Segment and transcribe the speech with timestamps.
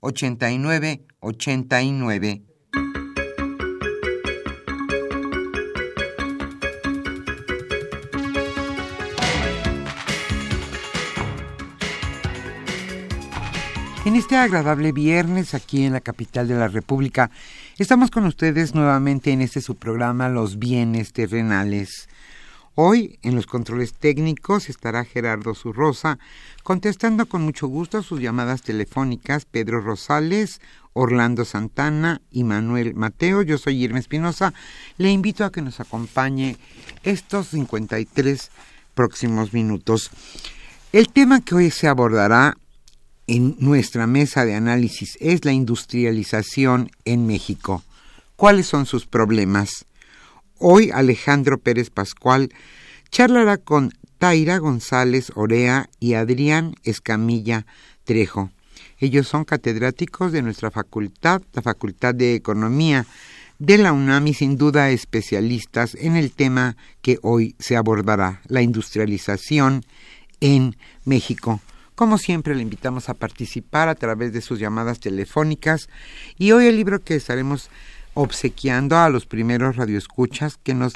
[0.00, 2.42] 89 89.
[14.04, 17.30] En este agradable viernes aquí en la capital de la República,
[17.76, 22.08] estamos con ustedes nuevamente en este subprograma Los bienes terrenales.
[22.80, 26.20] Hoy, en los controles técnicos, estará Gerardo Zurrosa,
[26.62, 30.60] contestando con mucho gusto sus llamadas telefónicas Pedro Rosales,
[30.92, 33.42] Orlando Santana y Manuel Mateo.
[33.42, 34.54] Yo soy Irma Espinosa.
[34.96, 36.56] Le invito a que nos acompañe
[37.02, 38.48] estos 53
[38.94, 40.12] próximos minutos.
[40.92, 42.58] El tema que hoy se abordará
[43.26, 47.82] en nuestra mesa de análisis es la industrialización en México.
[48.36, 49.84] ¿Cuáles son sus problemas?
[50.60, 52.50] Hoy Alejandro Pérez Pascual
[53.10, 57.64] charlará con Taira González Orea y Adrián Escamilla
[58.02, 58.50] Trejo.
[58.98, 63.06] Ellos son catedráticos de nuestra facultad, la Facultad de Economía
[63.60, 68.60] de la UNAM y sin duda especialistas en el tema que hoy se abordará, la
[68.60, 69.84] industrialización
[70.40, 71.60] en México.
[71.94, 75.88] Como siempre, le invitamos a participar a través de sus llamadas telefónicas
[76.36, 77.70] y hoy el libro que estaremos
[78.18, 80.94] obsequiando a los primeros radioescuchas que nos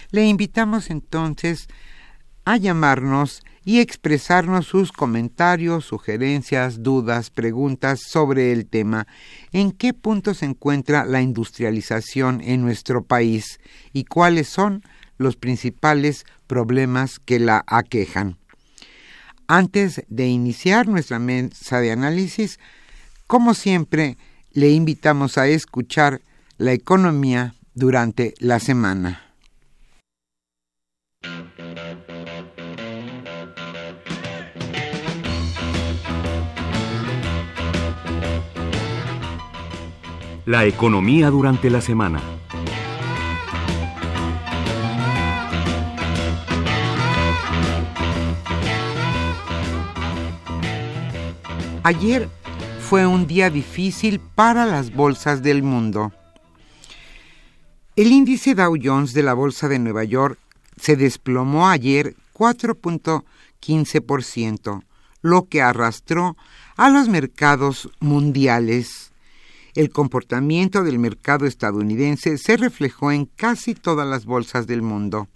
[0.10, 1.91] Le invitamos entonces a
[2.58, 9.08] llamarnos y expresarnos sus comentarios, sugerencias, dudas, preguntas sobre el tema.
[9.52, 13.60] ¿En qué punto se encuentra la industrialización en nuestro país
[13.94, 14.84] y cuáles son
[15.18, 18.38] los principales problemas que la aquejan?
[19.48, 22.60] Antes de iniciar nuestra mesa de análisis,
[23.28, 24.18] como siempre,
[24.54, 26.22] le invitamos a escuchar
[26.58, 29.31] la economía durante la semana.
[40.46, 42.20] La economía durante la semana.
[51.84, 52.28] Ayer
[52.80, 56.12] fue un día difícil para las bolsas del mundo.
[57.96, 60.40] El índice Dow Jones de la Bolsa de Nueva York
[60.76, 64.84] se desplomó ayer 4.15%,
[65.22, 66.36] lo que arrastró
[66.78, 69.11] a los mercados mundiales
[69.76, 75.28] el comportamiento del mercado estadounidense se reflejó en casi todas las bolsas del mundo.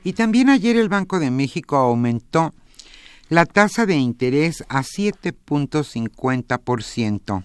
[0.05, 2.53] Y también ayer el Banco de México aumentó
[3.27, 7.43] la tasa de interés a 7.50%.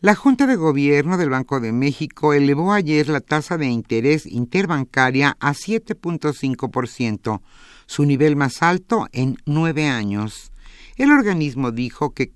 [0.00, 5.36] La Junta de Gobierno del Banco de México elevó ayer la tasa de interés interbancaria
[5.40, 7.40] a 7.5%,
[7.86, 10.52] su nivel más alto en nueve años.
[10.94, 12.30] El organismo dijo que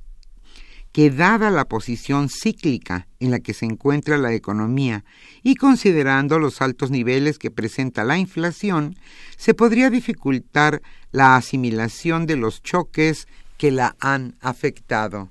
[0.92, 5.04] que dada la posición cíclica en la que se encuentra la economía
[5.42, 8.96] y considerando los altos niveles que presenta la inflación,
[9.36, 10.82] se podría dificultar
[11.12, 15.30] la asimilación de los choques que la han afectado.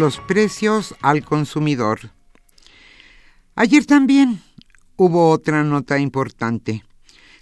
[0.00, 2.10] Los precios al consumidor.
[3.54, 4.40] Ayer también
[4.96, 6.82] hubo otra nota importante.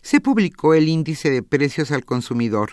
[0.02, 2.72] Se publicó el índice de precios al consumidor,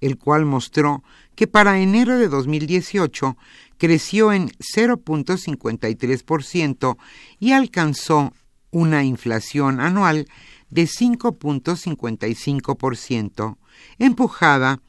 [0.00, 1.02] el cual mostró
[1.34, 3.36] que para enero de 2018
[3.76, 6.96] creció en 0.53%
[7.40, 8.32] y alcanzó
[8.70, 10.28] una inflación anual
[10.70, 13.56] de 5.55%,
[13.98, 14.80] empujada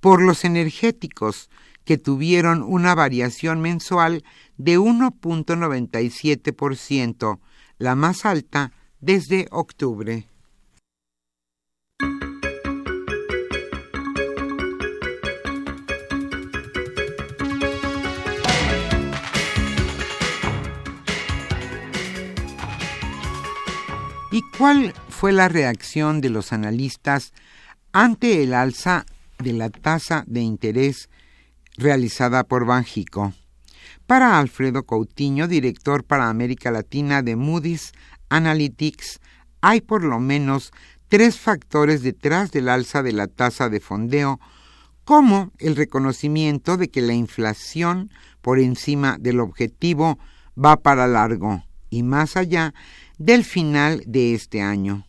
[0.00, 1.50] por los energéticos,
[1.84, 4.24] que tuvieron una variación mensual
[4.56, 7.40] de 1.97%,
[7.78, 10.26] la más alta desde octubre.
[24.34, 27.34] ¿Y cuál fue la reacción de los analistas
[27.92, 29.04] ante el alza
[29.38, 31.10] de la tasa de interés
[31.76, 33.32] realizada por Banjico?
[34.06, 37.92] Para Alfredo Coutinho, director para América Latina de Moody's
[38.28, 39.20] Analytics,
[39.60, 40.72] hay por lo menos
[41.08, 44.40] tres factores detrás del alza de la tasa de fondeo,
[45.04, 48.10] como el reconocimiento de que la inflación
[48.40, 50.18] por encima del objetivo
[50.56, 52.74] va para largo y más allá
[53.18, 55.06] del final de este año.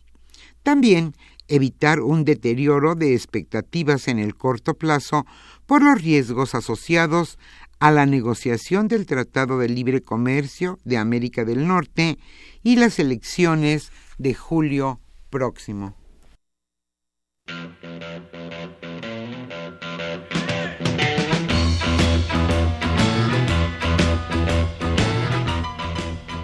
[0.62, 1.14] También
[1.48, 5.26] evitar un deterioro de expectativas en el corto plazo
[5.66, 7.38] por los riesgos asociados
[7.80, 12.18] a la negociación del Tratado de Libre Comercio de América del Norte
[12.62, 15.00] y las elecciones de julio
[15.30, 15.96] próximo.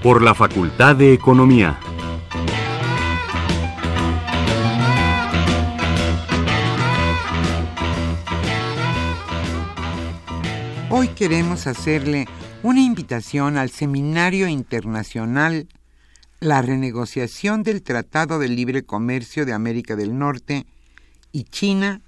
[0.02, 1.78] Por la Facultad de Economía.
[10.92, 12.26] Hoy queremos hacerle
[12.64, 15.68] una invitación al Seminario Internacional
[16.40, 20.66] La renegociación del Tratado de Libre Comercio de América del Norte
[21.30, 22.00] y China.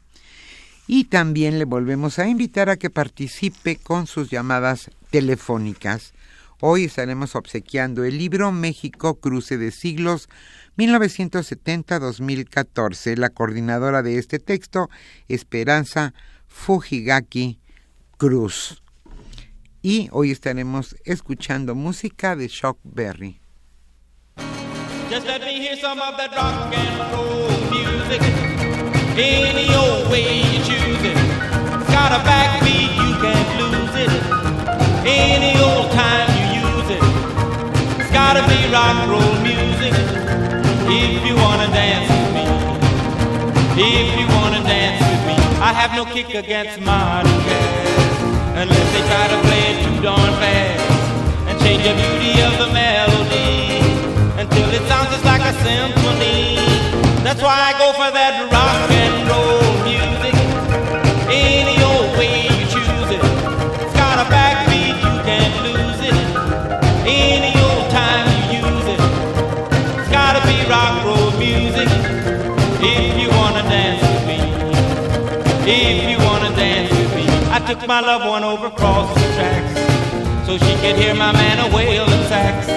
[0.86, 6.12] y también le volvemos a invitar a que participe con sus llamadas telefónicas.
[6.60, 10.28] Hoy estaremos obsequiando el libro México Cruce de Siglos
[10.76, 13.16] 1970-2014.
[13.16, 14.90] La coordinadora de este texto,
[15.28, 16.12] Esperanza
[16.46, 17.58] Fujigaki
[18.16, 18.82] Cruz.
[19.82, 23.40] Y hoy estaremos escuchando música de Shock Berry.
[29.16, 31.14] Any old way you choose it.
[31.86, 34.10] got a backbeat, you can't lose it.
[35.06, 37.04] Any old time you use it.
[38.00, 39.94] It's gotta be rock and roll music.
[40.90, 42.42] If you wanna dance with me.
[43.78, 45.36] If you wanna dance with me.
[45.62, 48.18] I have no kick against modern jazz.
[48.58, 50.82] Unless they try to play it too darn fast.
[51.46, 53.78] And change the beauty of the melody.
[54.42, 56.58] Until it sounds just like a symphony.
[57.22, 58.94] That's why I go for that rock
[72.86, 74.40] If you wanna dance with me,
[75.66, 79.74] if you wanna dance with me, I took my loved one over across the tracks
[80.46, 82.68] so she could hear my man a wailing sax.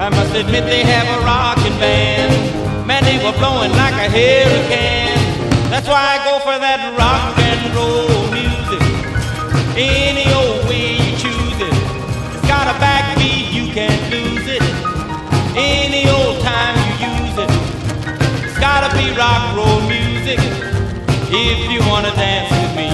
[0.00, 2.86] I must admit they have a rockin' band.
[2.86, 5.16] Man, they were blowing like a hurricane.
[5.70, 8.82] That's why I go for that rock and roll music.
[9.76, 10.43] Any old
[19.16, 20.38] rock roll music.
[21.30, 22.90] If you wanna dance with me,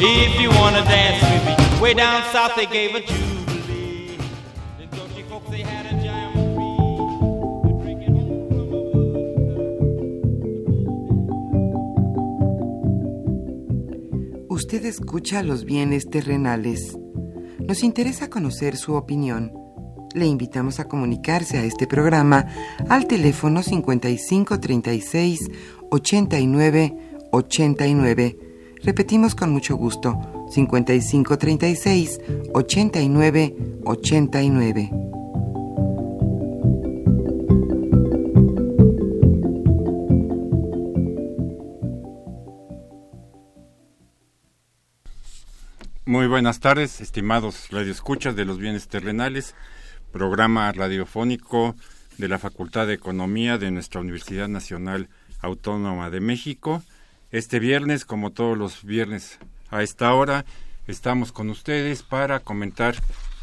[0.00, 4.18] if you wanna dance with me, way down south they gave a jubilee.
[5.28, 6.36] Folks they had a jam
[14.48, 16.96] Usted escucha los bienes terrenales.
[17.58, 19.65] Nos interesa conocer su opinión.
[20.14, 22.46] Le invitamos a comunicarse a este programa
[22.88, 25.50] al teléfono 5536
[25.90, 26.96] 89
[27.32, 28.38] 89.
[28.82, 30.18] Repetimos con mucho gusto,
[30.50, 32.20] 5536
[32.54, 34.90] 89 89.
[46.08, 49.56] Muy buenas tardes, estimados radioescuchas de los bienes terrenales,
[50.16, 51.76] programa radiofónico
[52.16, 56.82] de la Facultad de Economía de nuestra Universidad Nacional Autónoma de México.
[57.32, 60.46] Este viernes, como todos los viernes a esta hora,
[60.86, 62.94] estamos con ustedes para comentar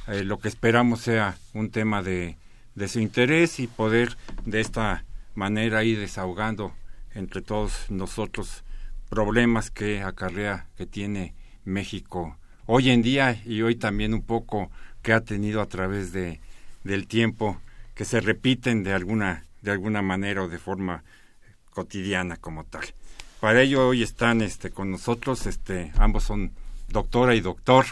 [0.08, 2.38] eh, lo que esperamos sea un tema de,
[2.74, 6.74] de su interés y poder de esta manera ir desahogando
[7.14, 8.64] entre todos nosotros
[9.10, 14.72] problemas que acarrea, que tiene México hoy en día y hoy también un poco
[15.04, 16.42] que ha tenido a través de
[16.84, 17.62] del tiempo
[17.96, 21.04] que se repiten de alguna de alguna manera o de forma
[21.72, 22.84] cotidiana como tal.
[23.40, 26.52] Para ello hoy están este, con nosotros, este, ambos son
[26.90, 27.86] doctora y doctor,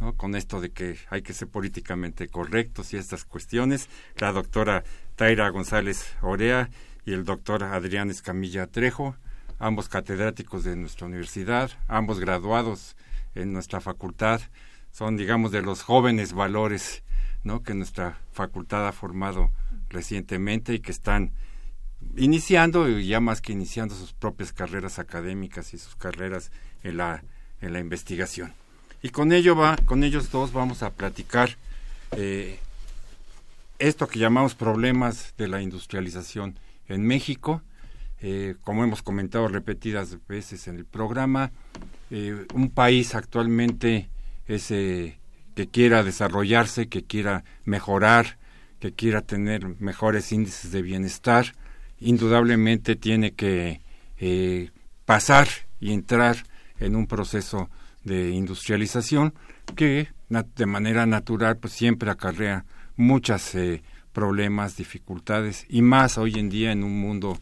[0.00, 0.14] ¿no?
[0.14, 3.88] con esto de que hay que ser políticamente correctos y estas cuestiones.
[4.16, 4.84] La doctora
[5.16, 6.70] Taira González Orea
[7.04, 9.16] y el doctor Adrián Escamilla Trejo,
[9.58, 12.96] ambos catedráticos de nuestra universidad, ambos graduados
[13.34, 14.40] en nuestra facultad,
[14.92, 17.02] son digamos de los jóvenes valores
[17.62, 19.50] que nuestra facultad ha formado
[19.88, 21.32] recientemente y que están
[22.16, 26.50] iniciando, ya más que iniciando sus propias carreras académicas y sus carreras
[26.82, 27.22] en la,
[27.60, 28.52] en la investigación.
[29.02, 31.56] Y con ello va, con ellos dos vamos a platicar
[32.12, 32.58] eh,
[33.78, 37.62] esto que llamamos problemas de la industrialización en México.
[38.20, 41.52] Eh, como hemos comentado repetidas veces en el programa,
[42.10, 44.08] eh, un país actualmente
[44.48, 45.18] ese
[45.58, 48.38] que quiera desarrollarse, que quiera mejorar,
[48.78, 51.52] que quiera tener mejores índices de bienestar,
[51.98, 53.80] indudablemente tiene que
[54.20, 54.70] eh,
[55.04, 55.48] pasar
[55.80, 56.36] y entrar
[56.78, 57.70] en un proceso
[58.04, 59.34] de industrialización
[59.74, 66.50] que de manera natural, pues siempre acarrea muchos eh, problemas, dificultades, y más hoy en
[66.50, 67.36] día en un mundo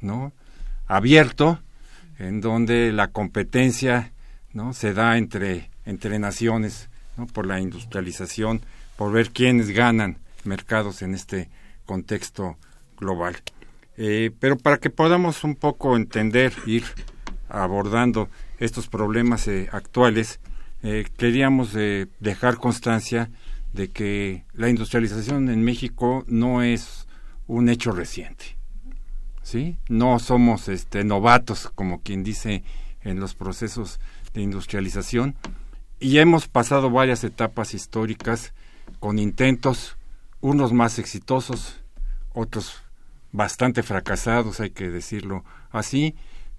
[0.00, 0.32] ¿no?
[0.88, 1.60] abierto,
[2.18, 4.10] en donde la competencia
[4.52, 4.72] ¿no?
[4.72, 6.89] se da entre, entre naciones
[7.26, 8.62] por la industrialización,
[8.96, 11.48] por ver quiénes ganan mercados en este
[11.86, 12.56] contexto
[12.96, 13.36] global.
[13.96, 16.84] Eh, pero para que podamos un poco entender, ir
[17.48, 20.40] abordando estos problemas eh, actuales,
[20.82, 23.30] eh, queríamos dejar constancia
[23.72, 27.06] de que la industrialización en México no es
[27.46, 28.56] un hecho reciente.
[29.42, 29.76] ¿Sí?
[29.88, 32.62] No somos este novatos como quien dice
[33.02, 33.98] en los procesos
[34.32, 35.34] de industrialización
[36.00, 38.52] y hemos pasado varias etapas históricas
[38.98, 39.96] con intentos
[40.40, 41.80] unos más exitosos,
[42.32, 42.82] otros
[43.32, 46.14] bastante fracasados, hay que decirlo así,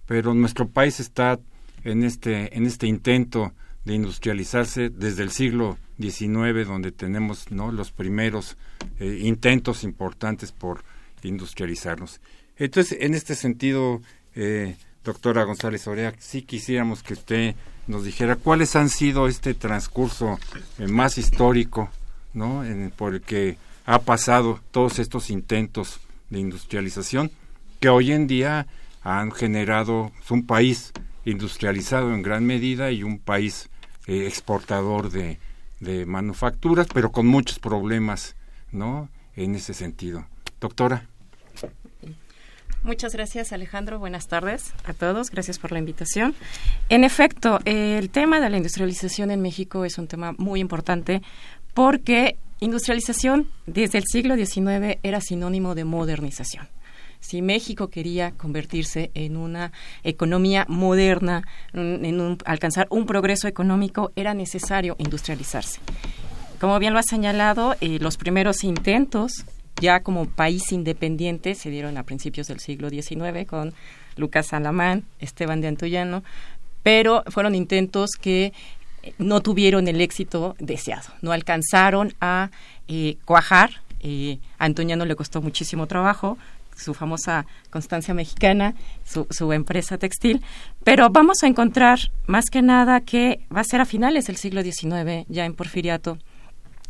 [0.06, 1.40] pero nuestro país está
[1.84, 7.72] en este en este intento de industrializarse desde el siglo XIX, donde tenemos ¿no?
[7.72, 8.58] los primeros
[9.00, 10.84] eh, intentos importantes por
[11.24, 12.22] industrializarnos.
[12.58, 14.02] Entonces, en este sentido,
[14.36, 17.55] eh, doctora González Orea, sí quisiéramos que usted
[17.88, 20.39] nos dijera cuáles han sido este transcurso
[20.77, 21.89] eh, más histórico,
[22.34, 22.63] ¿no?
[22.63, 27.31] En, por el que ha pasado todos estos intentos de industrialización
[27.79, 28.67] que hoy en día
[29.01, 30.93] han generado un país
[31.25, 33.70] industrializado en gran medida y un país
[34.05, 35.39] eh, exportador de,
[35.79, 38.36] de manufacturas, pero con muchos problemas,
[38.72, 39.10] ¿no?
[39.36, 40.27] En ese sentido.
[40.60, 41.11] Doctora.
[42.84, 44.00] Muchas gracias, Alejandro.
[44.00, 45.30] Buenas tardes a todos.
[45.30, 46.34] Gracias por la invitación.
[46.90, 51.22] En efecto, el tema de la industrialización en México es un tema muy importante
[51.76, 56.68] porque industrialización desde el siglo XIX era sinónimo de modernización.
[57.20, 59.72] Si México quería convertirse en una
[60.04, 65.80] economía moderna, en alcanzar un progreso económico, era necesario industrializarse.
[66.60, 69.46] Como bien lo ha señalado, eh, los primeros intentos
[69.82, 73.74] ya como país independiente se dieron a principios del siglo XIX con
[74.16, 76.24] Lucas Alamán, Esteban de Antoyano,
[76.84, 78.53] pero fueron intentos que
[79.18, 82.51] no tuvieron el éxito deseado, no alcanzaron a
[82.88, 83.82] eh, cuajar.
[84.03, 86.38] Eh, a le costó muchísimo trabajo,
[86.75, 88.74] su famosa Constancia Mexicana,
[89.05, 90.42] su, su, empresa textil,
[90.84, 94.64] pero vamos a encontrar más que nada que va a ser a finales del siglo
[94.64, 96.18] XIX, ya en Porfiriato,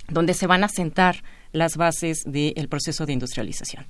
[0.07, 3.87] donde se van a sentar las bases del proceso de industrialización.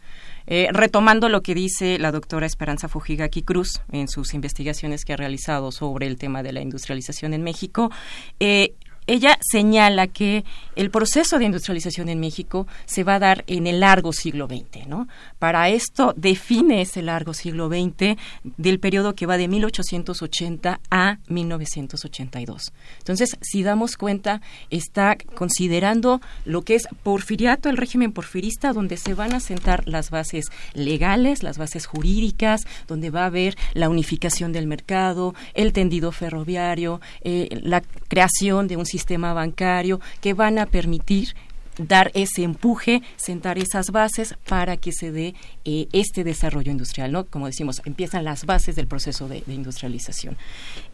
[0.47, 5.17] Eh, retomando lo que dice la doctora Esperanza Fujigaki Cruz en sus investigaciones que ha
[5.17, 7.91] realizado sobre el tema de la industrialización en México,
[8.39, 8.73] eh,
[9.07, 13.79] ella señala que el proceso de industrialización en México se va a dar en el
[13.79, 15.07] largo siglo XX, ¿no?
[15.39, 22.71] Para esto define ese largo siglo XX del periodo que va de 1880 a 1982.
[22.99, 29.13] Entonces, si damos cuenta, está considerando lo que es porfiriato, el régimen porfirista, donde se
[29.13, 34.51] van a sentar las bases legales, las bases jurídicas, donde va a haber la unificación
[34.51, 40.65] del mercado, el tendido ferroviario, eh, la creación de un sistema bancario que van a
[40.65, 41.29] permitir
[41.77, 47.25] dar ese empuje, sentar esas bases para que se dé eh, este desarrollo industrial, ¿no?
[47.25, 50.37] Como decimos, empiezan las bases del proceso de, industrialización.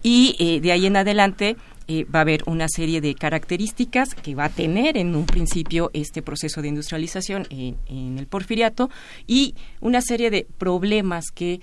[0.04, 1.58] Y eh, de ahí en adelante
[1.88, 5.90] eh, va a haber una serie de características que va a tener en un principio
[5.94, 8.90] este proceso de industrialización en, en el porfiriato
[9.26, 11.60] y una serie de problemas que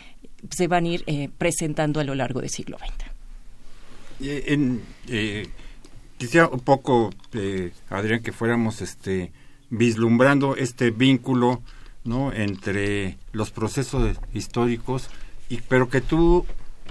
[0.50, 3.14] se van a ir presentando a lo largo del siglo XX.
[4.20, 4.82] En,
[6.24, 9.30] quisiera un poco, eh, Adrián, que fuéramos este,
[9.68, 11.60] vislumbrando este vínculo
[12.02, 12.32] ¿no?
[12.32, 15.10] entre los procesos históricos,
[15.50, 16.46] y, pero que tú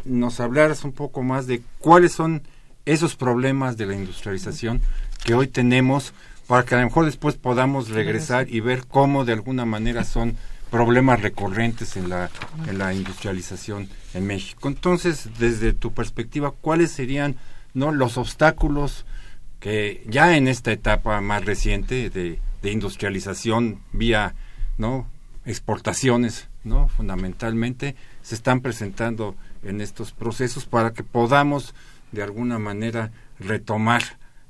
[0.05, 2.43] nos hablaras un poco más de cuáles son
[2.85, 4.81] esos problemas de la industrialización
[5.25, 6.13] que hoy tenemos
[6.45, 10.37] para que a lo mejor después podamos regresar y ver cómo de alguna manera son
[10.69, 12.29] problemas recurrentes en la,
[12.67, 14.67] en la industrialización en México.
[14.67, 17.35] Entonces, desde tu perspectiva, ¿cuáles serían
[17.73, 19.05] no los obstáculos
[19.63, 22.37] que ya en esta etapa más reciente de,
[22.69, 24.35] industrialización vía
[24.77, 25.07] no
[25.45, 31.73] exportaciones no fundamentalmente se están presentando en estos procesos para que podamos
[32.11, 34.03] de alguna manera retomar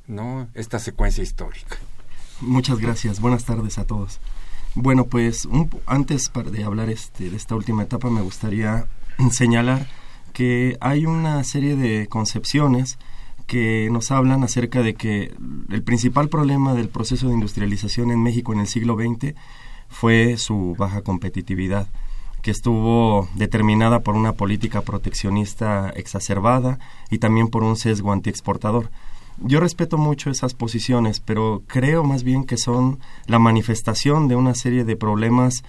[0.08, 1.78] no esta secuencia histórica.
[2.42, 3.20] Muchas gracias.
[3.20, 4.20] Buenas tardes a todos.
[4.74, 5.48] Bueno pues
[5.86, 8.88] antes de hablar este, de esta última etapa me gustaría
[9.32, 9.86] señalar
[10.34, 12.98] que hay una serie de concepciones
[13.48, 15.34] que nos hablan acerca de que
[15.70, 19.36] el principal problema del proceso de industrialización en México en el siglo XX
[19.90, 21.88] fue su baja competitividad,
[22.42, 26.80] que estuvo determinada por una política proteccionista exacerbada
[27.10, 28.90] y también por un sesgo antiexportador.
[29.40, 34.56] Yo respeto mucho esas posiciones, pero creo más bien que son la manifestación de una
[34.56, 35.64] serie de problemas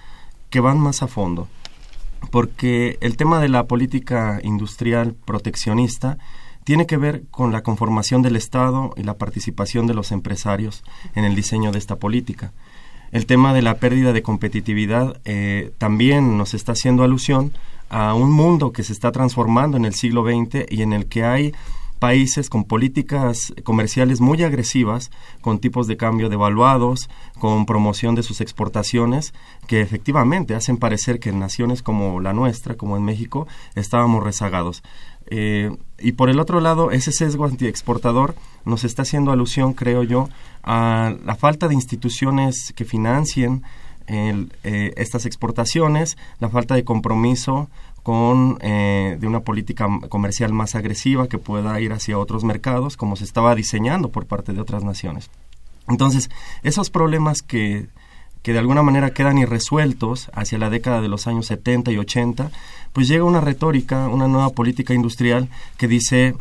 [0.49, 1.47] que van más a fondo.
[2.31, 6.17] Porque el tema de la política industrial proteccionista
[6.65, 11.23] tiene que ver con la conformación del Estado y la participación de los empresarios en
[11.23, 12.51] el diseño de esta política.
[13.11, 17.53] El tema de la pérdida de competitividad eh, también nos está haciendo alusión
[17.89, 21.23] a un mundo que se está transformando en el siglo XX y en el que
[21.23, 21.53] hay
[21.99, 28.41] países con políticas comerciales muy agresivas, con tipos de cambio devaluados, con promoción de sus
[28.41, 29.33] exportaciones,
[29.67, 34.83] que efectivamente hacen parecer que en naciones como la nuestra, como en México, estábamos rezagados.
[35.27, 38.35] Eh, y por el otro lado, ese sesgo antiexportador
[38.65, 40.29] nos está haciendo alusión, creo yo,
[40.63, 43.63] a la falta de instituciones que financien
[44.07, 47.69] eh, estas exportaciones, la falta de compromiso
[48.05, 53.15] con eh, de una política comercial más agresiva que pueda ir hacia otros mercados, como
[53.15, 55.31] se estaba diseñando por parte de otras naciones.
[55.87, 56.29] Entonces,
[56.61, 57.87] esos problemas que,
[58.43, 62.51] que de alguna manera quedan irresueltos hacia la década de los años 70 y 80,
[62.95, 66.33] pues llega una retórica, una nueva política industrial que dice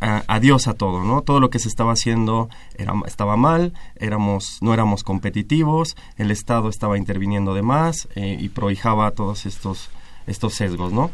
[0.00, 1.22] adiós a todo, ¿no?
[1.22, 6.68] Todo lo que se estaba haciendo era, estaba mal, éramos, no éramos competitivos, el Estado
[6.68, 9.88] estaba interviniendo de más eh, y prohijaba todos estos
[10.26, 11.10] estos sesgos, ¿no?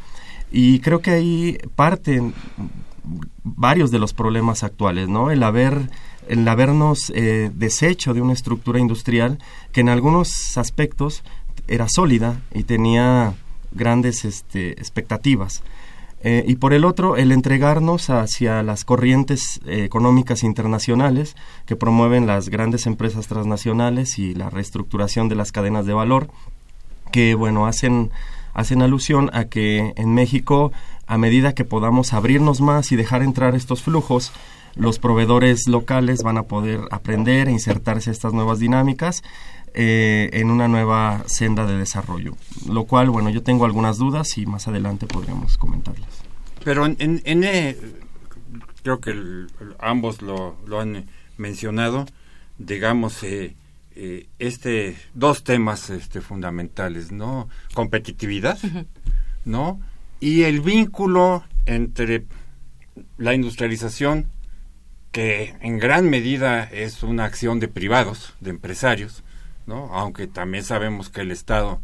[0.51, 2.35] Y creo que ahí parten
[3.45, 5.31] varios de los problemas actuales, ¿no?
[5.31, 5.89] El haber
[6.27, 9.39] el habernos eh, deshecho de una estructura industrial
[9.71, 11.23] que en algunos aspectos
[11.69, 13.35] era sólida y tenía
[13.75, 15.63] grandes este, expectativas.
[16.23, 22.27] Eh, y por el otro, el entregarnos hacia las corrientes eh, económicas internacionales que promueven
[22.27, 26.29] las grandes empresas transnacionales y la reestructuración de las cadenas de valor,
[27.13, 28.11] que, bueno, hacen
[28.55, 30.73] hacen alusión a que en México,
[31.07, 34.33] a medida que podamos abrirnos más y dejar entrar estos flujos,
[34.77, 39.23] los proveedores locales van a poder aprender e insertarse a estas nuevas dinámicas
[39.75, 42.37] eh, en una nueva senda de desarrollo.
[42.69, 46.23] Lo cual, bueno, yo tengo algunas dudas y más adelante podríamos comentarlas.
[46.65, 47.77] Pero en, en, eh,
[48.83, 49.47] creo que
[49.79, 51.07] ambos lo, lo, han
[51.37, 52.07] mencionado,
[52.59, 53.55] digamos, eh,
[53.97, 58.59] eh, este dos temas este fundamentales no competitividad
[59.45, 59.81] no
[60.19, 62.25] y el vínculo entre
[63.19, 64.27] la industrialización
[65.13, 69.23] que en gran medida es una acción de privados de empresarios
[69.67, 71.81] no aunque también sabemos que el estado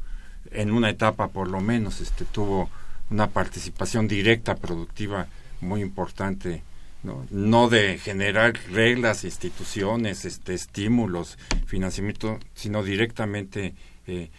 [0.50, 2.70] en una etapa por lo menos este tuvo
[3.10, 5.26] una participación directa productiva
[5.60, 6.62] muy importante
[7.02, 7.68] ¿no?
[7.68, 13.74] de generar reglas, instituciones, este, estímulos, financiamiento, sino directamente
[14.06, 14.30] eh,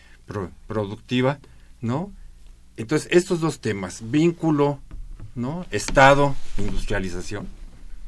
[0.68, 1.40] productiva,
[1.82, 2.12] ¿no?
[2.78, 4.80] Entonces, estos dos temas, vínculo,
[5.36, 5.66] ¿no?
[5.72, 7.48] Estado, industrialización,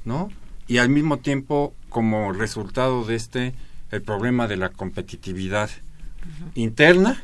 [0.05, 0.29] ¿no?
[0.67, 3.53] Y al mismo tiempo, como resultado de este,
[3.93, 5.69] el problema de la competitividad
[6.55, 7.23] interna,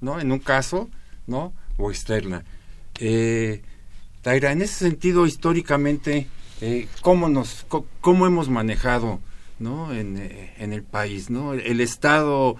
[0.00, 0.20] ¿no?
[0.20, 0.90] En un caso,
[1.26, 1.52] ¿no?
[1.78, 2.44] O externa.
[3.00, 3.62] Eh,
[4.20, 6.28] Taira, en ese sentido, históricamente,
[6.60, 7.66] eh, cómo nos
[8.00, 9.20] cómo hemos manejado
[9.58, 12.54] no en, eh, en, el país no el, estado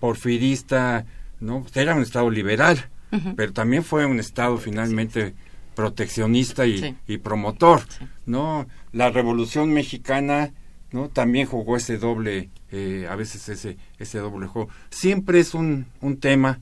[0.00, 1.06] porfirista
[1.40, 2.90] no era un estado liberal
[3.36, 5.34] pero también fue un estado finalmente
[5.74, 7.80] proteccionista y, y promotor
[8.26, 10.52] no la revolución mexicana
[10.92, 15.86] no también jugó ese doble eh, a veces ese ese doble juego siempre es un
[16.00, 16.60] un tema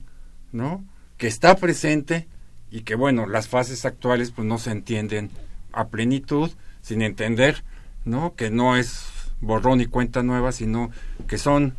[0.51, 0.83] no
[1.17, 2.27] que está presente
[2.71, 5.31] y que bueno las fases actuales pues no se entienden
[5.71, 6.51] a plenitud
[6.87, 7.63] sin entender,
[8.05, 8.33] ¿no?
[8.35, 9.07] Que no es
[9.41, 10.89] borrón y cuenta nueva, sino
[11.27, 11.75] que son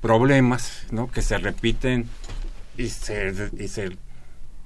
[0.00, 1.10] problemas, ¿no?
[1.10, 2.06] Que se repiten
[2.78, 3.96] y se, y se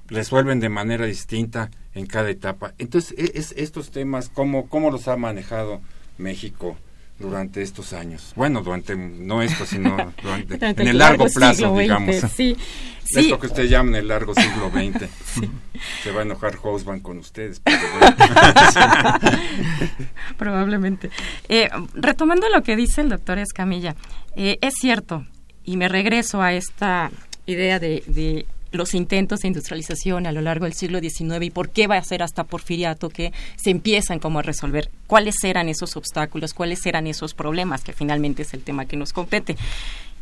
[0.07, 2.73] resuelven de manera distinta en cada etapa.
[2.77, 5.81] Entonces, e, es, estos temas, ¿cómo, ¿cómo los ha manejado
[6.17, 6.77] México
[7.19, 8.33] durante estos años.
[8.35, 12.15] Bueno, durante, no esto, sino durante, en el largo, plazo, digamos.
[12.35, 12.55] Sí,
[13.15, 15.09] Esto que ustedes llaman el largo siglo XX.
[16.03, 17.61] Se va a enojar Houseman con ustedes.
[20.37, 21.09] Probablemente.
[21.47, 23.95] Eh, retomando lo que dice el doctor Escamilla,
[24.35, 25.25] eh, es cierto,
[25.63, 27.11] y me regreso a esta
[27.45, 31.87] idea de los intentos de industrialización a lo largo del siglo XIX y por qué
[31.87, 34.89] va a ser hasta Porfiriato que se empiezan como a resolver.
[35.07, 39.13] Cuáles eran esos obstáculos, cuáles eran esos problemas, que finalmente es el tema que nos
[39.13, 39.55] compete.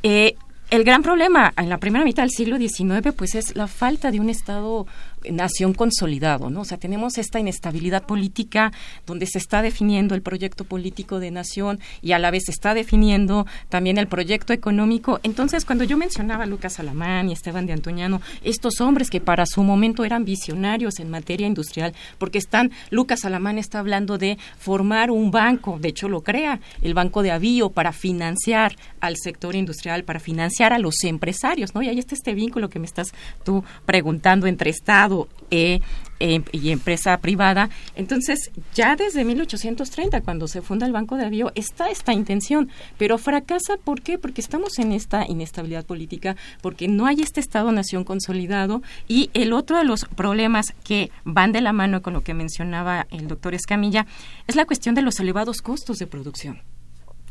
[0.04, 0.36] Eh,
[0.72, 4.20] el gran problema en la primera mitad del siglo XIX pues es la falta de
[4.20, 4.88] un Estado
[5.32, 6.62] nación consolidado, ¿no?
[6.62, 8.72] O sea, tenemos esta inestabilidad política
[9.06, 12.74] donde se está definiendo el proyecto político de nación y a la vez se está
[12.74, 15.20] definiendo también el proyecto económico.
[15.24, 19.46] Entonces, cuando yo mencionaba a Lucas Alamán y Esteban de Antoñano, estos hombres que para
[19.46, 25.12] su momento eran visionarios en materia industrial, porque están, Lucas Alamán está hablando de formar
[25.12, 30.04] un banco, de hecho lo crea, el Banco de Avío para financiar al sector industrial,
[30.04, 31.82] para financiar a los empresarios, ¿no?
[31.82, 35.15] Y ahí está este vínculo que me estás tú preguntando entre Estado
[35.52, 35.82] e,
[36.20, 37.70] e, y empresa privada.
[37.96, 43.18] Entonces, ya desde 1830, cuando se funda el Banco de Avío, está esta intención, pero
[43.18, 44.18] fracasa ¿por qué?
[44.18, 49.78] Porque estamos en esta inestabilidad política, porque no hay este Estado-nación consolidado y el otro
[49.78, 54.06] de los problemas que van de la mano con lo que mencionaba el doctor Escamilla
[54.48, 56.62] es la cuestión de los elevados costos de producción.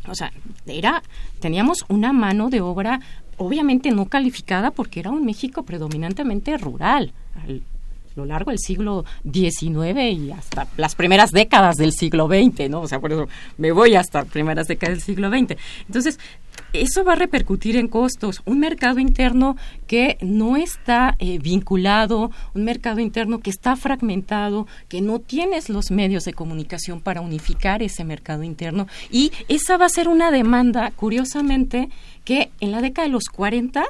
[0.06, 0.30] O sea,
[0.66, 1.02] era,
[1.40, 3.00] teníamos una mano de obra
[3.38, 7.12] obviamente no calificada porque era un México predominantemente rural
[8.16, 12.82] lo largo del siglo XIX y hasta las primeras décadas del siglo XX, ¿no?
[12.82, 15.56] O sea, por eso me voy hasta primeras décadas del siglo XX.
[15.86, 16.18] Entonces,
[16.72, 18.42] eso va a repercutir en costos.
[18.44, 25.00] Un mercado interno que no está eh, vinculado, un mercado interno que está fragmentado, que
[25.00, 28.88] no tienes los medios de comunicación para unificar ese mercado interno.
[29.10, 31.90] Y esa va a ser una demanda, curiosamente,
[32.24, 33.84] que en la década de los 40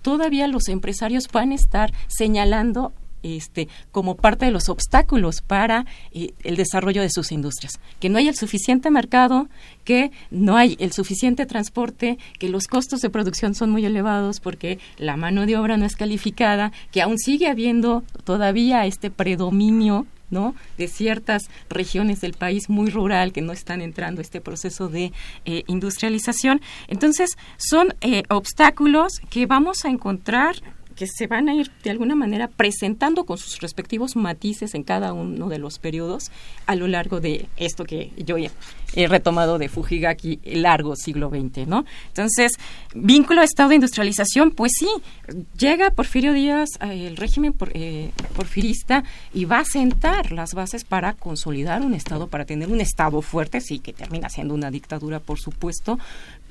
[0.00, 2.92] todavía los empresarios van a estar señalando
[3.24, 7.80] este, como parte de los obstáculos para eh, el desarrollo de sus industrias.
[7.98, 9.48] Que no hay el suficiente mercado,
[9.84, 14.78] que no hay el suficiente transporte, que los costos de producción son muy elevados porque
[14.98, 20.54] la mano de obra no es calificada, que aún sigue habiendo todavía este predominio ¿no?
[20.76, 25.12] de ciertas regiones del país muy rural que no están entrando a este proceso de
[25.44, 26.60] eh, industrialización.
[26.88, 30.56] Entonces, son eh, obstáculos que vamos a encontrar
[30.94, 35.12] que se van a ir de alguna manera presentando con sus respectivos matices en cada
[35.12, 36.30] uno de los periodos
[36.66, 41.66] a lo largo de esto que yo he retomado de Fujigaki, el largo siglo XX,
[41.66, 41.84] ¿no?
[42.08, 42.52] Entonces,
[42.94, 44.88] vínculo Estado-industrialización, pues sí,
[45.58, 51.14] llega Porfirio Díaz, eh, el régimen eh, porfirista, y va a sentar las bases para
[51.14, 55.38] consolidar un Estado, para tener un Estado fuerte, sí, que termina siendo una dictadura, por
[55.40, 55.98] supuesto,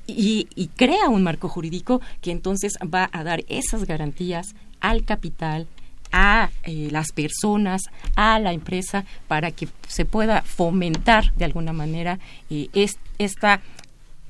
[0.08, 5.68] y, crea un marco jurídico que entonces va a dar esas garantías al capital,
[6.12, 7.84] a eh, las personas,
[8.16, 12.70] a la empresa, para que se pueda fomentar de alguna manera eh,
[13.18, 13.62] esta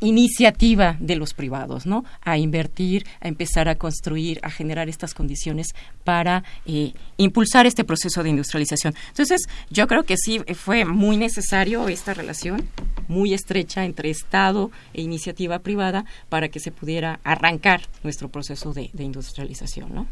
[0.03, 2.05] iniciativa de los privados, ¿no?
[2.21, 5.67] A invertir, a empezar a construir, a generar estas condiciones
[6.03, 8.93] para eh, impulsar este proceso de industrialización.
[9.09, 12.67] Entonces, yo creo que sí fue muy necesario esta relación
[13.07, 18.91] muy estrecha entre Estado e iniciativa privada para que se pudiera arrancar nuestro proceso de,
[18.97, 20.07] industrialización, ¿no?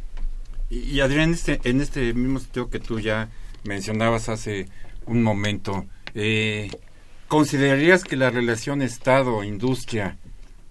[0.70, 3.30] Y, Adrián, en este, en este mismo sitio que tú ya
[3.64, 4.68] mencionabas hace
[5.06, 6.70] un momento, eh,
[7.32, 10.18] ¿Considerarías que la relación Estado-industria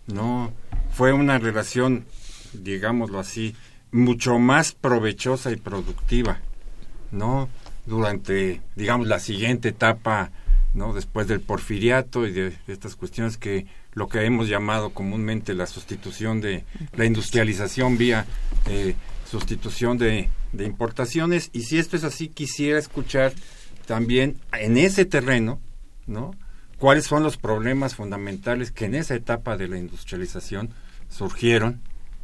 [0.06, 0.52] no
[0.92, 2.04] fue una relación,
[2.52, 3.56] digámoslo así,
[3.92, 6.42] mucho más provechosa y productiva,
[7.12, 7.48] no
[7.86, 10.32] durante, digamos, la siguiente etapa,
[10.74, 15.64] no después del porfiriato y de, estas cuestiones que lo que hemos llamado comúnmente la
[15.66, 18.26] sustitución de la industrialización vía
[18.66, 23.32] eh, sustitución de, de importaciones y si esto es así quisiera escuchar
[23.86, 25.58] también en ese terreno,
[26.06, 26.34] ¿no?
[26.80, 30.70] Cuáles son los problemas fundamentales que en esa etapa de la industrialización
[31.10, 31.80] surgieron,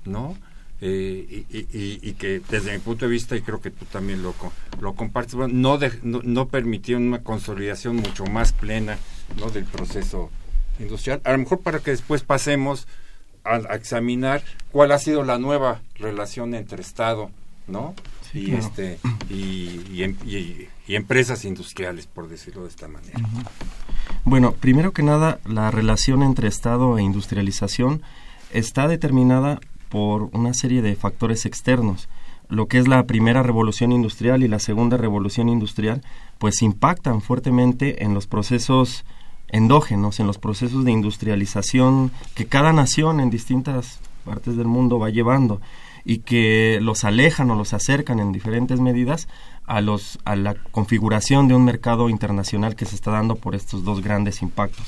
[0.06, 0.36] ¿no?
[0.80, 4.34] Eh, y, que desde mi punto de vista, y creo que tú también lo,
[4.80, 8.98] lo compartes, no, no, permitieron una consolidación mucho más plena
[9.38, 9.50] ¿no?
[9.50, 10.30] del proceso
[10.78, 11.20] industrial.
[11.24, 12.86] A lo mejor para que después pasemos
[13.44, 14.42] a, examinar
[14.72, 17.30] cuál ha sido la nueva relación entre Estado
[17.68, 17.94] ¿no?
[18.34, 18.98] y, este,
[19.30, 23.18] y, empresas industriales, por decirlo de esta manera.
[24.24, 28.02] Bueno, primero que nada, la relación entre Estado e industrialización
[28.52, 32.08] está determinada por una serie de factores externos.
[32.48, 36.02] Lo que es la primera revolución industrial y la segunda revolución industrial,
[36.38, 39.04] pues impactan fuertemente en los procesos
[39.48, 45.10] endógenos, en los procesos de industrialización que cada nación en distintas partes del mundo va
[45.10, 45.60] llevando
[46.08, 49.26] y que los alejan o los acercan en diferentes medidas
[49.66, 53.82] a, los, a la configuración de un mercado internacional que se está dando por estos
[53.82, 54.86] dos grandes impactos.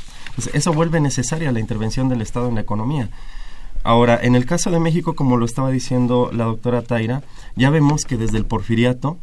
[0.53, 3.11] eso vuelve necesaria la intervención del Estado en la economía.
[3.83, 7.23] Ahora, en el caso de México, como lo estaba diciendo la doctora Taira,
[7.57, 9.19] ya vemos que desde el porfiriato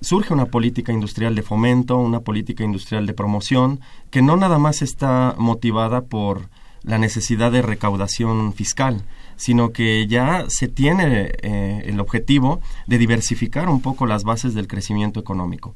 [0.00, 3.78] surge una política industrial de fomento, una política industrial de promoción,
[4.10, 6.48] que no nada más está motivada por
[6.82, 9.04] la necesidad de recaudación fiscal,
[9.40, 14.68] sino que ya se tiene eh, el objetivo de diversificar un poco las bases del
[14.68, 15.74] crecimiento económico.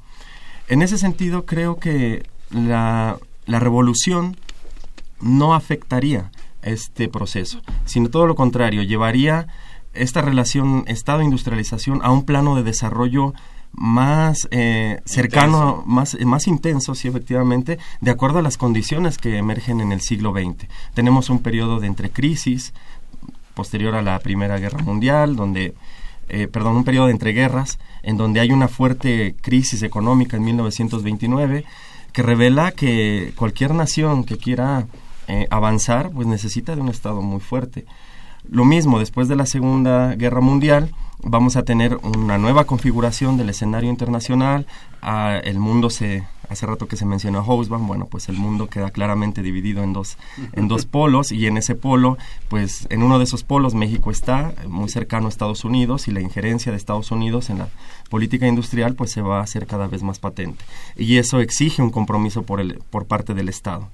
[0.68, 4.36] En ese sentido, creo que la, la revolución
[5.18, 9.46] no afectaría este proceso, sino todo lo contrario, llevaría
[9.94, 13.32] esta relación Estado-industrialización a un plano de desarrollo
[13.76, 19.80] más eh, cercano, más, más intenso, sí, efectivamente, de acuerdo a las condiciones que emergen
[19.80, 20.68] en el siglo XX.
[20.94, 22.72] Tenemos un periodo de entrecrisis
[23.54, 25.74] posterior a la Primera Guerra Mundial, donde,
[26.28, 31.64] eh, perdón, un periodo de entreguerras, en donde hay una fuerte crisis económica en 1929
[32.12, 34.86] que revela que cualquier nación que quiera
[35.26, 37.86] eh, avanzar, pues necesita de un Estado muy fuerte.
[38.48, 43.50] Lo mismo, después de la Segunda Guerra Mundial, vamos a tener una nueva configuración del
[43.50, 44.66] escenario internacional.
[45.02, 48.68] Ah, el mundo se, hace rato que se mencionó a Hobsbawm, bueno, pues el mundo
[48.68, 50.16] queda claramente dividido en dos,
[50.52, 54.54] en dos polos y en ese polo, pues en uno de esos polos México está
[54.68, 57.68] muy cercano a Estados Unidos y la injerencia de Estados Unidos en la
[58.10, 60.64] política industrial pues se va a hacer cada vez más patente
[60.96, 63.88] y eso exige un compromiso por, el, por parte del Estado.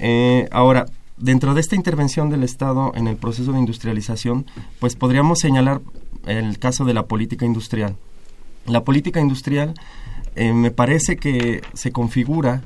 [0.00, 0.86] Eh, ahora,
[1.18, 4.46] dentro de esta intervención del Estado en el proceso de industrialización,
[4.80, 5.80] pues podríamos señalar
[6.26, 7.96] el caso de la política industrial.
[8.66, 9.74] La política industrial
[10.36, 12.62] eh, me parece que se configura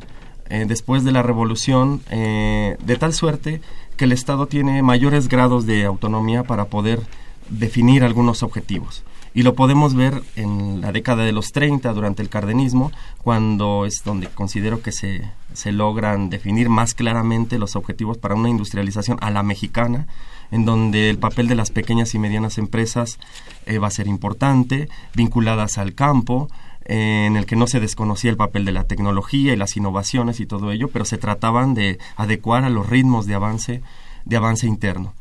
[0.48, 3.60] eh, después de la revolución de tal suerte
[3.96, 7.00] que el Estado tiene mayores grados de autonomía para poder
[7.48, 9.04] definir algunos objetivos.
[9.34, 12.92] Y lo podemos ver en la década de los 30, durante el cardenismo,
[13.22, 15.22] cuando es donde considero que se,
[15.54, 20.06] se logran definir más claramente los objetivos para una industrialización a la mexicana,
[20.50, 23.18] en donde el papel de las pequeñas y medianas empresas
[23.64, 26.48] eh, va a ser importante, vinculadas al campo,
[26.84, 30.40] eh, en el que no se desconocía el papel de la tecnología y las innovaciones
[30.40, 33.82] y todo ello, pero se trataban de adecuar a los ritmos de avance,
[34.26, 35.14] de avance interno.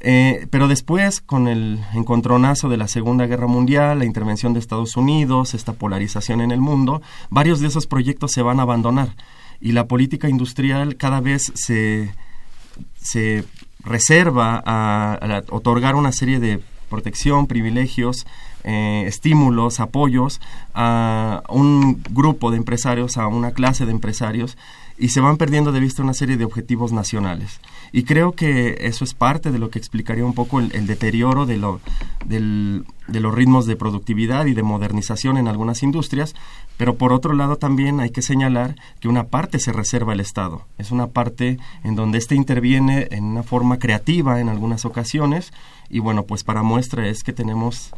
[0.00, 4.96] Eh, pero después, con el encontronazo de la Segunda Guerra Mundial, la intervención de Estados
[4.96, 9.14] Unidos, esta polarización en el mundo, varios de esos proyectos se van a abandonar
[9.60, 12.12] y la política industrial cada vez se,
[13.00, 13.44] se
[13.80, 18.26] reserva a, otorgar una serie de protección, privilegios,
[18.64, 20.40] eh, estímulos, apoyos
[20.74, 24.56] a un grupo de empresarios, a una clase de empresarios
[24.96, 27.60] y se van perdiendo de vista una serie de objetivos nacionales.
[27.92, 31.56] Y creo que eso es parte de lo que explicaría un poco el, deterioro de,
[31.56, 31.80] lo,
[32.26, 36.34] de los ritmos de productividad y de modernización en algunas industrias,
[36.76, 40.66] pero por otro lado también hay que señalar que una parte se reserva el Estado.
[40.78, 45.52] Es una parte en donde éste interviene en una forma creativa en algunas ocasiones
[45.90, 47.90] y bueno, pues para muestra es que tenemos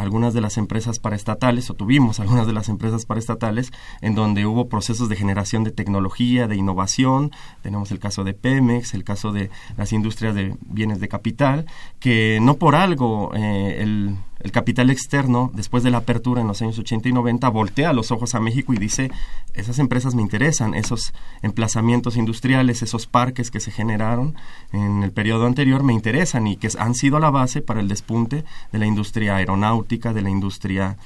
[0.00, 4.68] algunas de las empresas paraestatales, o tuvimos algunas de las empresas paraestatales, en donde hubo
[4.68, 7.30] procesos de generación de tecnología, de innovación.
[7.62, 11.66] Tenemos el caso de Pemex, el caso de las industrias de bienes de capital,
[11.98, 16.62] que no por algo eh, el el capital externo, después de la apertura en los
[16.62, 19.10] años 80 y 90, voltea los ojos a México y dice,
[19.54, 24.34] esas empresas me interesan, esos emplazamientos industriales, esos parques que se generaron
[24.72, 28.44] en el periodo anterior me interesan y que han sido la base para el despunte
[28.72, 30.96] de la industria aeronáutica, de la industria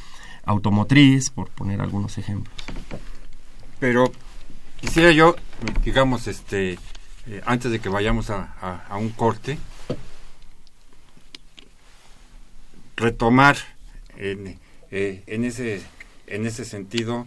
[0.44, 2.54] automotriz, por poner algunos ejemplos.
[3.80, 4.12] Pero
[4.80, 5.34] quisiera yo,
[5.82, 6.78] digamos, este,
[7.26, 9.58] eh, antes de que vayamos a un corte,
[12.96, 13.56] retomar
[14.16, 14.58] en,
[14.90, 15.82] eh, en, ese,
[16.26, 17.26] en ese sentido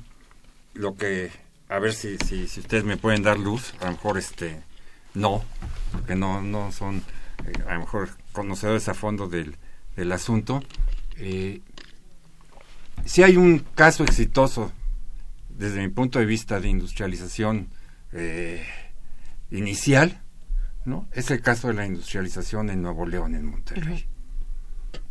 [0.73, 1.31] lo que,
[1.69, 4.61] a ver si, si, ustedes me pueden dar luz, a lo mejor este
[5.13, 5.43] no,
[5.91, 7.03] porque no, no son
[7.45, 9.55] eh, a lo mejor conocedores a fondo del,
[9.95, 10.63] del asunto.
[11.17, 11.61] Eh,
[13.05, 14.71] si hay un caso exitoso
[15.49, 17.69] desde mi punto de vista de industrialización
[19.51, 20.21] inicial,
[20.85, 21.07] ¿no?
[21.11, 24.07] Es el caso de la industrialización en Nuevo León, en Monterrey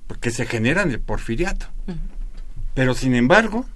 [0.07, 1.67] porque se generan el porfiriato.
[2.75, 3.67] Pero sin embargo,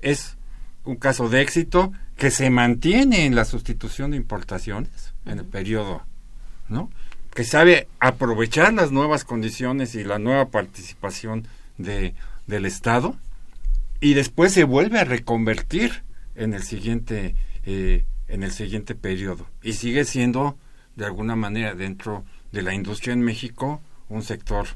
[0.00, 0.36] es
[0.84, 6.02] un caso de éxito que se mantiene en la sustitución de importaciones en el periodo,
[6.68, 6.90] ¿no?
[7.34, 12.14] Que sabe aprovechar las nuevas condiciones y la nueva participación de,
[12.46, 13.16] del Estado
[14.00, 16.02] y después se vuelve a reconvertir
[16.34, 17.34] en el siguiente
[17.64, 20.56] eh, en el siguiente periodo y sigue siendo
[20.96, 24.66] de alguna manera dentro de la industria en México un sector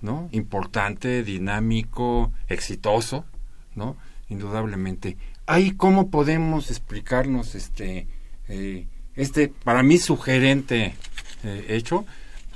[0.00, 0.28] ¿no?
[0.32, 3.24] Importante, dinámico, exitoso,
[3.74, 3.96] ¿no?
[4.28, 5.16] Indudablemente.
[5.46, 8.06] Ahí cómo podemos explicarnos este,
[8.48, 10.94] eh, este para mí sugerente
[11.42, 12.04] eh, hecho,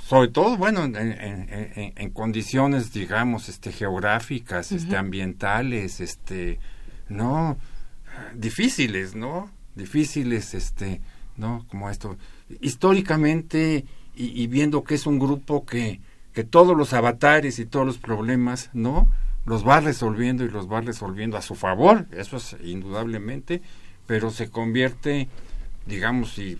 [0.05, 6.59] sobre todo, bueno, en, condiciones, digamos, este, geográficas, este, ambientales, este,
[7.07, 7.57] no,
[8.35, 9.49] difíciles, ¿no?
[9.75, 10.99] Difíciles, este,
[11.37, 11.65] ¿no?
[11.69, 12.17] Como esto.
[12.59, 16.01] Históricamente, y viendo que es un grupo que,
[16.33, 19.07] que todos los avatares y todos los problemas, ¿no?
[19.45, 23.61] Los va resolviendo y los va resolviendo a su favor, eso es indudablemente,
[24.07, 25.27] pero se convierte,
[25.85, 26.59] digamos, si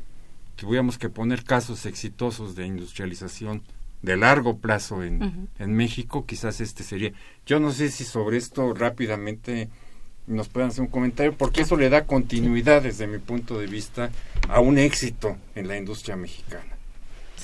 [0.55, 3.63] tuviéramos que poner casos exitosos de industrialización
[4.01, 7.13] de largo plazo en, en México, quizás este sería.
[7.45, 9.69] Yo no sé si sobre esto rápidamente
[10.27, 14.11] nos puedan hacer un comentario, porque eso le da continuidad desde mi punto de vista
[14.49, 16.72] a un éxito en la industria mexicana.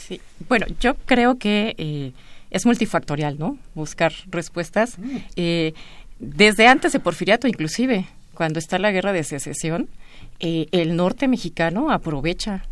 [0.10, 2.14] Sí, bueno, yo creo que eh,
[2.50, 3.60] es multifactorial, ¿no?
[3.76, 4.98] Buscar respuestas.
[4.98, 5.18] Mm.
[5.36, 5.74] Eh,
[6.18, 9.88] desde antes de Porfiriato, inclusive, cuando está la guerra de secesión,
[10.40, 12.66] eh, el norte mexicano aprovecha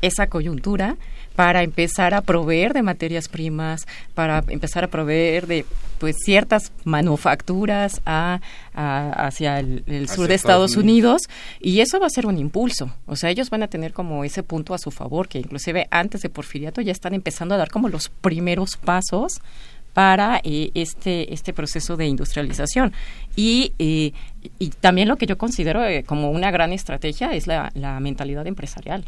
[0.00, 0.96] esa coyuntura
[1.36, 5.66] para empezar a proveer de materias primas, para empezar a proveer de
[5.98, 8.40] pues ciertas manufacturas a,
[8.74, 11.22] hacia el, sur de Estados Unidos.
[11.60, 12.94] y eso va a ser un impulso.
[13.06, 16.22] O sea, ellos van a tener como ese punto a su favor, que inclusive antes
[16.22, 19.40] de Porfiriato ya están empezando a dar como los primeros pasos
[19.92, 22.92] para eh, este, este proceso de industrialización.
[23.36, 24.12] Y, eh,
[24.58, 29.04] y también lo que yo considero eh, como una gran estrategia es la mentalidad empresarial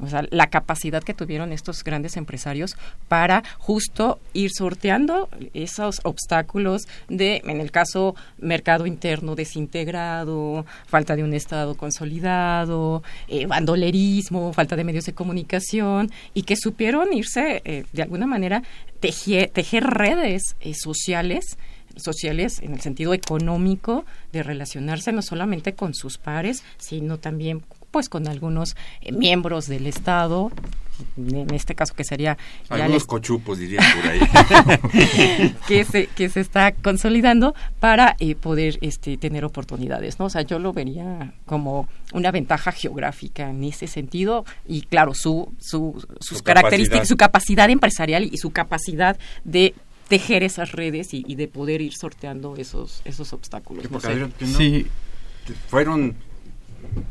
[0.00, 2.76] o sea, la capacidad que tuvieron estos grandes empresarios
[3.08, 11.24] para justo ir sorteando esos obstáculos de, en el caso, mercado interno desintegrado, falta de
[11.24, 17.84] un Estado consolidado, eh, bandolerismo, falta de medios de comunicación, y que supieron irse, eh,
[17.92, 18.62] de alguna manera,
[19.00, 21.56] tejer, redes eh, sociales
[21.96, 28.08] sociales en el sentido económico de relacionarse no solamente con sus pares, sino también pues
[28.08, 30.50] con algunos eh, miembros del Estado,
[31.16, 32.36] en este caso que sería
[32.68, 35.54] algunos cochupos diría por ahí.
[35.68, 40.42] que se que se está consolidando para eh, poder este tener oportunidades no o sea
[40.42, 46.42] yo lo vería como una ventaja geográfica en ese sentido y claro su, su sus
[46.42, 49.74] características su capacidad empresarial y su capacidad de
[50.08, 53.84] tejer esas redes y, de poder ir sorteando esos esos obstáculos.
[54.42, 54.86] Sí.
[55.68, 56.16] Fueron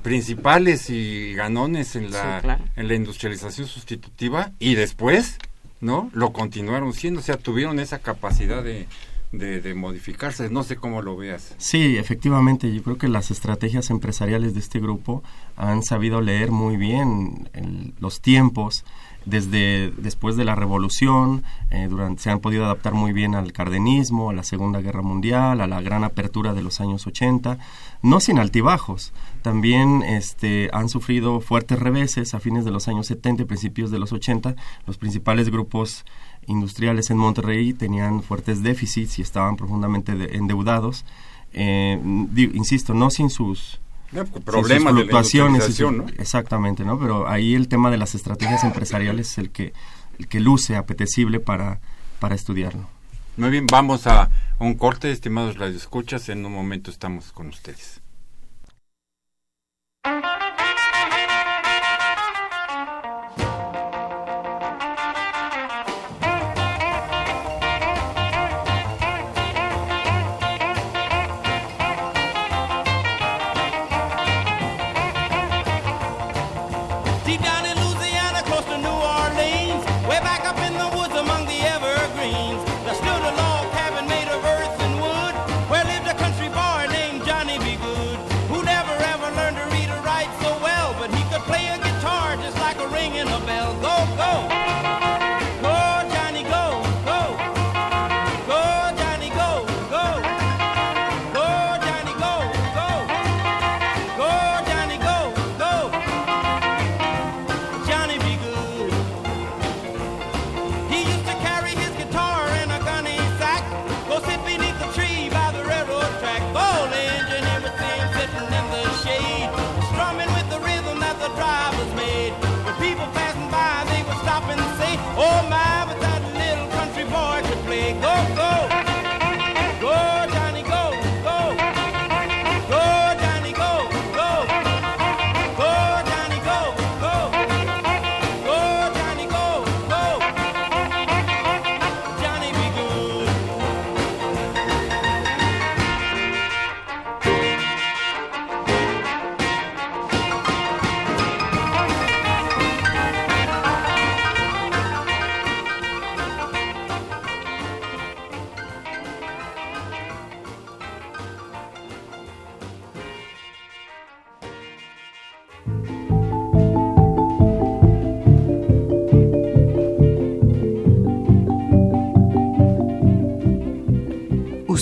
[0.01, 5.37] principales y ganones en la, en la industrialización sustitutiva y después,
[5.81, 6.09] ¿no?
[6.13, 8.87] Lo continuaron siendo, o sea, tuvieron esa capacidad de,
[9.31, 10.49] de, modificarse.
[10.49, 11.55] No sé cómo lo veas.
[11.57, 15.23] Sí, efectivamente, yo creo que las estrategias empresariales de este grupo
[15.55, 17.49] han sabido leer muy bien
[17.99, 18.83] los tiempos
[19.27, 24.29] desde después de la revolución, eh, durante, se han podido adaptar muy bien al cardenismo,
[24.29, 27.57] a la Segunda Guerra Mundial, a la gran apertura de los años 80,
[28.03, 29.11] no sin altibajos.
[29.47, 33.97] También este, han sufrido fuertes reveses a fines de los años 70 y principios de
[33.97, 34.57] los 80.
[34.85, 36.03] Los principales grupos
[36.47, 41.05] industriales en Monterrey tenían fuertes déficits y estaban profundamente endeudados.
[41.53, 41.97] Eh,
[42.35, 43.79] insisto, no sin sus
[44.43, 45.79] problemas de fluctuaciones.
[46.17, 46.99] Exactamente, ¿no?
[46.99, 49.71] Pero ahí el tema de las estrategias empresariales es el que,
[50.19, 51.79] el que luce apetecible para,
[52.19, 52.89] para estudiarlo.
[53.37, 54.29] Muy bien, vamos a
[54.59, 56.27] un corte, estimados radioescuchas.
[56.27, 58.01] En un momento estamos con ustedes.
[60.03, 60.46] Thank you.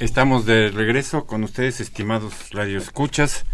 [0.00, 3.44] Estamos de regreso con ustedes, estimados radioescuchas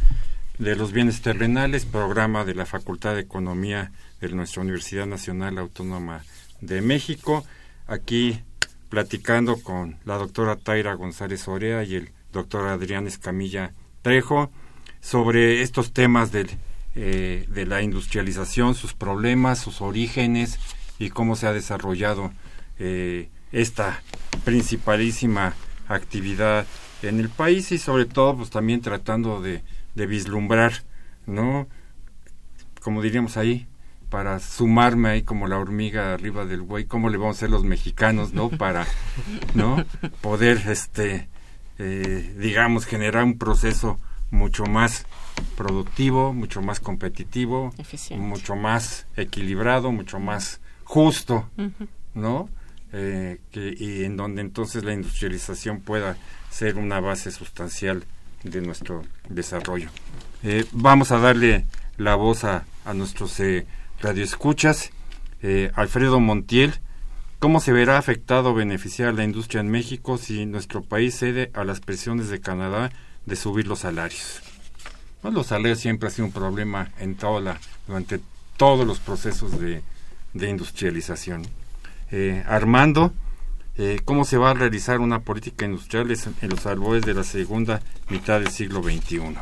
[0.58, 3.90] de los bienes terrenales, programa de la Facultad de Economía
[4.20, 6.22] de nuestra Universidad Nacional Autónoma
[6.60, 7.44] de México.
[7.88, 8.44] Aquí
[8.90, 13.72] platicando con la doctora Taira González Orea y el doctor Adrián Escamilla
[14.02, 14.52] Trejo
[15.00, 20.60] sobre estos temas eh, de la industrialización, sus problemas, sus orígenes
[21.00, 22.30] y cómo se ha desarrollado
[22.78, 24.00] eh, esta
[24.44, 25.56] principalísima
[25.88, 26.66] actividad
[27.02, 29.62] en el país y sobre todo pues también tratando de,
[29.94, 30.72] de vislumbrar,
[31.26, 31.66] ¿no?
[32.80, 33.66] Como diríamos ahí,
[34.10, 37.64] para sumarme ahí como la hormiga arriba del buey, cómo le vamos a hacer los
[37.64, 38.50] mexicanos, ¿no?
[38.50, 38.86] Para,
[39.54, 39.84] ¿no?
[40.20, 41.28] Poder, este,
[41.78, 43.98] eh, digamos, generar un proceso
[44.30, 45.06] mucho más
[45.56, 47.72] productivo, mucho más competitivo,
[48.16, 51.48] mucho más equilibrado, mucho más justo,
[52.14, 52.48] ¿no?
[52.98, 56.16] Eh, que, y en donde entonces la industrialización pueda
[56.50, 58.04] ser una base sustancial
[58.42, 59.90] de nuestro desarrollo.
[60.42, 61.66] Eh, vamos a darle
[61.98, 63.66] la voz a, a nuestros eh,
[64.00, 64.92] radioescuchas.
[65.42, 66.72] Eh, Alfredo Montiel,
[67.38, 71.64] ¿cómo se verá afectado o beneficiar la industria en México si nuestro país cede a
[71.64, 72.92] las presiones de Canadá
[73.26, 74.40] de subir los salarios?
[75.20, 78.20] Pues los salarios siempre ha sido un problema en toda la, durante
[78.56, 79.82] todos los procesos de,
[80.32, 81.46] de industrialización.
[82.12, 83.12] Eh, Armando,
[83.76, 86.08] eh, cómo se va a realizar una política industrial
[86.40, 89.34] en los albores de la segunda mitad del siglo XXI.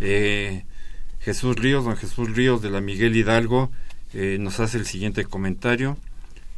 [0.00, 0.64] Eh,
[1.20, 3.70] Jesús Ríos, don Jesús Ríos de la Miguel Hidalgo,
[4.14, 5.98] nos hace el siguiente comentario.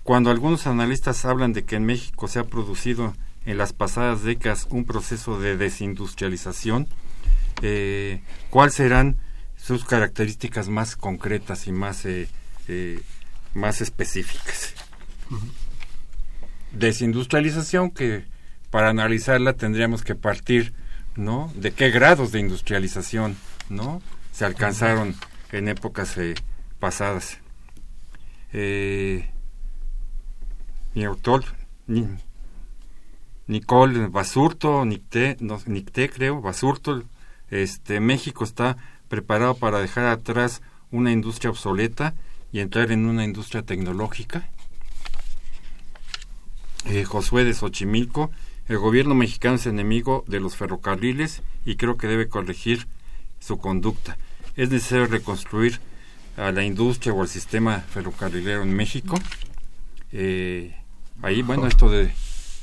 [0.02, 3.14] Cuando algunos analistas hablan de que en México se ha producido
[3.46, 6.86] en las pasadas décadas un proceso de desindustrialización,
[8.50, 9.16] ¿cuáles serán
[9.56, 12.06] sus características más concretas y más
[13.56, 14.74] más específicas.
[16.72, 18.24] Desindustrialización que
[18.70, 20.74] para analizarla tendríamos que partir,
[21.16, 21.52] ¿no?
[21.56, 23.36] De qué grados de industrialización,
[23.68, 24.02] ¿no?
[24.32, 25.16] Se alcanzaron
[25.52, 26.34] en épocas eh,
[26.78, 27.38] pasadas.
[28.52, 29.30] Eh,
[30.94, 31.44] mi autor,
[33.46, 37.04] Nicole Basurto, Nicté, no, Nicté creo, Basurto,
[37.50, 38.76] este, México está
[39.08, 42.14] preparado para dejar atrás una industria obsoleta
[42.52, 44.48] y entrar en una industria tecnológica.
[46.86, 48.30] Eh, Josué de Xochimilco,
[48.68, 52.86] el gobierno mexicano es enemigo de los ferrocarriles y creo que debe corregir
[53.40, 54.18] su conducta.
[54.56, 55.80] Es necesario reconstruir
[56.36, 59.18] a la industria o al sistema ferrocarrilero en México.
[60.12, 60.74] Eh,
[61.22, 62.12] ahí, bueno, esto de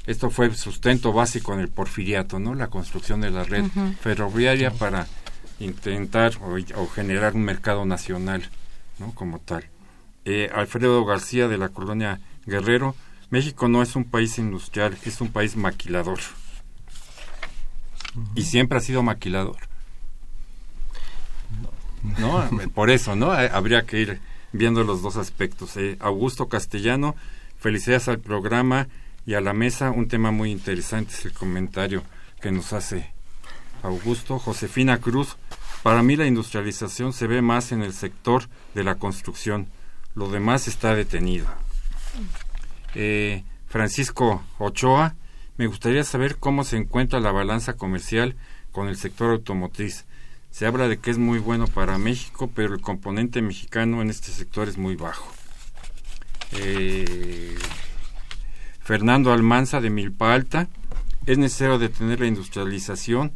[0.05, 2.55] esto fue sustento básico en el porfiriato, ¿no?
[2.55, 3.63] La construcción de la red
[4.01, 5.07] ferroviaria para
[5.59, 6.33] intentar
[6.75, 8.49] o, generar un mercado nacional,
[8.99, 9.13] ¿no?
[9.15, 9.65] Como tal.
[10.25, 12.95] Eh, Alfredo García de la colonia Guerrero,
[13.29, 16.19] México no es un país industrial, es un país maquilador.
[18.35, 19.57] Y siempre ha sido maquilador.
[22.19, 22.47] ¿No?
[22.73, 23.37] Por eso, ¿no?
[23.39, 24.21] Eh, habría que ir
[24.51, 25.75] viendo los dos aspectos.
[25.77, 25.97] Eh.
[25.99, 27.15] Augusto Castellano,
[27.59, 28.87] felicidades al programa
[29.25, 29.91] y a la mesa.
[29.91, 32.03] Un tema muy interesante es el comentario
[32.41, 33.11] que nos hace
[33.81, 34.37] Augusto.
[34.39, 35.37] Josefina Cruz,
[35.81, 38.43] para mí la industrialización se ve más en el sector
[38.75, 39.67] de la construcción
[40.15, 41.47] lo demás está detenido.
[42.95, 45.15] Eh, Francisco Ochoa,
[45.57, 48.35] me gustaría saber cómo se encuentra la balanza comercial
[48.71, 50.05] con el sector automotriz.
[50.51, 54.31] Se habla de que es muy bueno para México, pero el componente mexicano en este
[54.31, 55.27] sector es muy bajo.
[56.51, 57.57] Eh,
[58.81, 60.67] Fernando Almanza de Milpa Alta,
[61.25, 63.31] es necesario detener la industrialización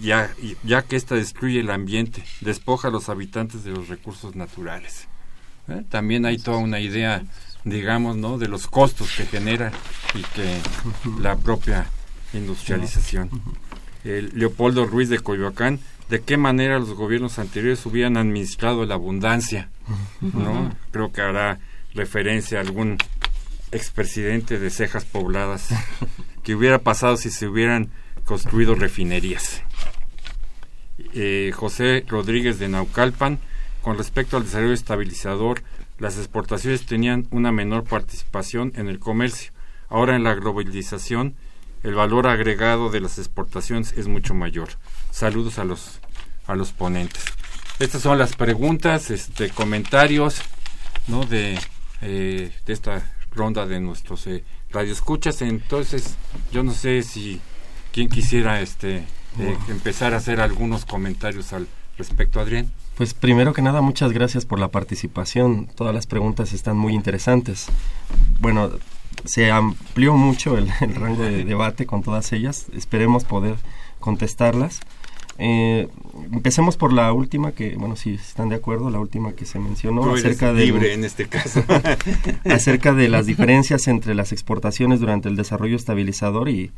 [0.00, 0.30] ya,
[0.62, 5.08] ya que ésta destruye el ambiente, despoja a los habitantes de los recursos naturales.
[5.68, 5.82] ¿Eh?
[5.88, 7.22] También hay toda una idea,
[7.64, 8.38] digamos, ¿no?
[8.38, 9.72] de los costos que genera
[10.14, 10.58] y que
[11.20, 11.86] la propia
[12.32, 13.30] industrialización.
[14.04, 19.70] Leopoldo Ruiz de Coyoacán, ¿de qué manera los gobiernos anteriores hubieran administrado la abundancia?
[20.20, 20.74] ¿no?
[20.90, 21.58] Creo que hará
[21.94, 22.98] referencia a algún
[23.72, 25.68] expresidente de cejas pobladas
[26.42, 27.90] que hubiera pasado si se hubieran
[28.24, 29.62] construido refinerías.
[31.14, 33.38] Eh, José Rodríguez de Naucalpan,
[33.84, 35.62] con respecto al desarrollo estabilizador,
[35.98, 39.52] las exportaciones tenían una menor participación en el comercio.
[39.90, 41.34] Ahora en la globalización
[41.82, 44.70] el valor agregado de las exportaciones es mucho mayor.
[45.10, 46.00] Saludos a los
[46.46, 47.24] a los ponentes.
[47.78, 50.40] Estas son las preguntas, este comentarios,
[51.06, 51.26] ¿no?
[51.26, 51.58] de
[52.00, 55.42] eh, de esta ronda de nuestros eh, radioescuchas.
[55.42, 56.16] Entonces,
[56.50, 57.38] yo no sé si
[57.92, 59.04] quien quisiera este
[59.38, 62.70] eh, empezar a hacer algunos comentarios al respecto, Adrián.
[62.96, 65.66] Pues primero que nada, muchas gracias por la participación.
[65.74, 67.66] Todas las preguntas están muy interesantes.
[68.40, 68.70] Bueno,
[69.24, 72.66] se amplió mucho el, rango de debate con todas ellas.
[72.74, 73.56] Esperemos poder
[73.98, 74.80] contestarlas.
[75.38, 75.88] Eh,
[76.30, 80.14] empecemos por la última que, bueno, si están de acuerdo, la última que se mencionó
[80.14, 81.64] acerca de libre en este caso
[82.44, 86.70] acerca de las diferencias entre las exportaciones durante el desarrollo estabilizador y,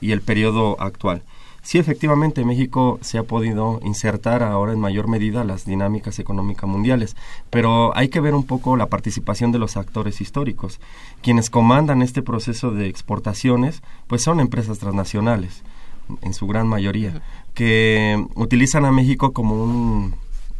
[0.00, 1.22] y el periodo actual.
[1.62, 7.16] Sí, efectivamente, México se ha podido insertar ahora en mayor medida las dinámicas económicas mundiales,
[7.50, 10.80] pero hay que ver un poco la participación de los actores históricos.
[11.22, 15.62] Quienes comandan este proceso de exportaciones, pues son empresas transnacionales,
[16.22, 17.22] en su gran mayoría,
[17.54, 20.14] que utilizan a México como un,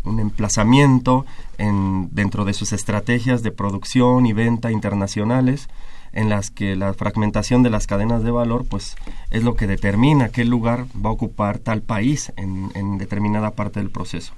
[0.05, 1.27] un emplazamiento
[1.59, 5.69] en, dentro de sus estrategias de producción y venta internacionales,
[6.13, 8.97] en las que la fragmentación de las cadenas de valor pues
[9.31, 13.91] es lo que determina qué lugar va a ocupar tal país en, determinada parte del
[13.91, 14.33] proceso.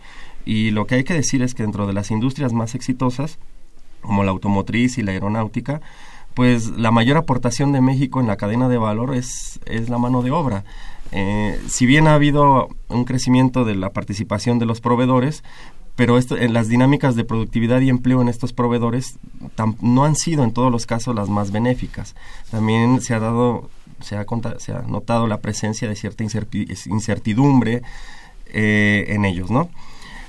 [0.45, 3.39] Y lo que hay que decir es que dentro de las industrias más exitosas,
[4.01, 5.81] como la automotriz y la aeronáutica,
[6.35, 10.23] pues la mayor aportación de México en la cadena de valor es, es la mano
[10.23, 10.64] de obra.
[11.12, 15.45] Eh, si bien ha habido un crecimiento de la participación de los proveedores,
[15.97, 19.18] pero esto, en las dinámicas de productividad y empleo en estos proveedores
[19.80, 22.14] no han sido en todos los casos las más benéficas.
[22.51, 23.68] También se ha dado,
[24.01, 24.24] se ha,
[24.59, 27.82] se ha notado la presencia de cierta incertidumbre
[28.47, 29.68] eh, en ellos, ¿no?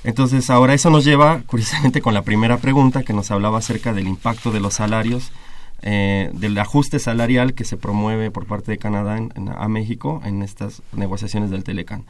[0.04, 4.06] Entonces, ahora eso nos lleva, curiosamente, con la primera pregunta que nos hablaba acerca del
[4.06, 5.32] impacto de los salarios
[5.86, 9.18] eh, del ajuste salarial que se promueve por parte de Canadá
[9.54, 12.04] a México en estas negociaciones del Telecan.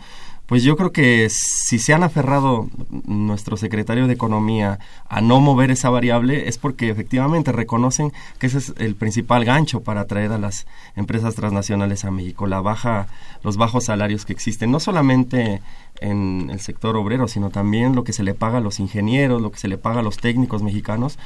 [0.46, 2.68] Pues yo creo que si se han aferrado
[3.06, 4.78] nuestro secretario de Economía
[5.08, 9.80] a no mover esa variable es porque efectivamente reconocen que ese es el principal gancho
[9.80, 10.66] para atraer a las
[10.96, 13.06] empresas transnacionales a México, la baja,
[13.42, 15.62] los bajos salarios que existen, no solamente
[16.00, 19.50] en el sector obrero, sino también lo que se le paga a los ingenieros, lo
[19.50, 21.18] que se le paga a los técnicos mexicanos,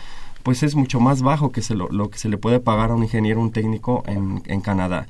[0.45, 3.03] pues es mucho más bajo que se lo, que se le puede pagar a un
[3.03, 5.09] ingeniero, un técnico en, en Canadá.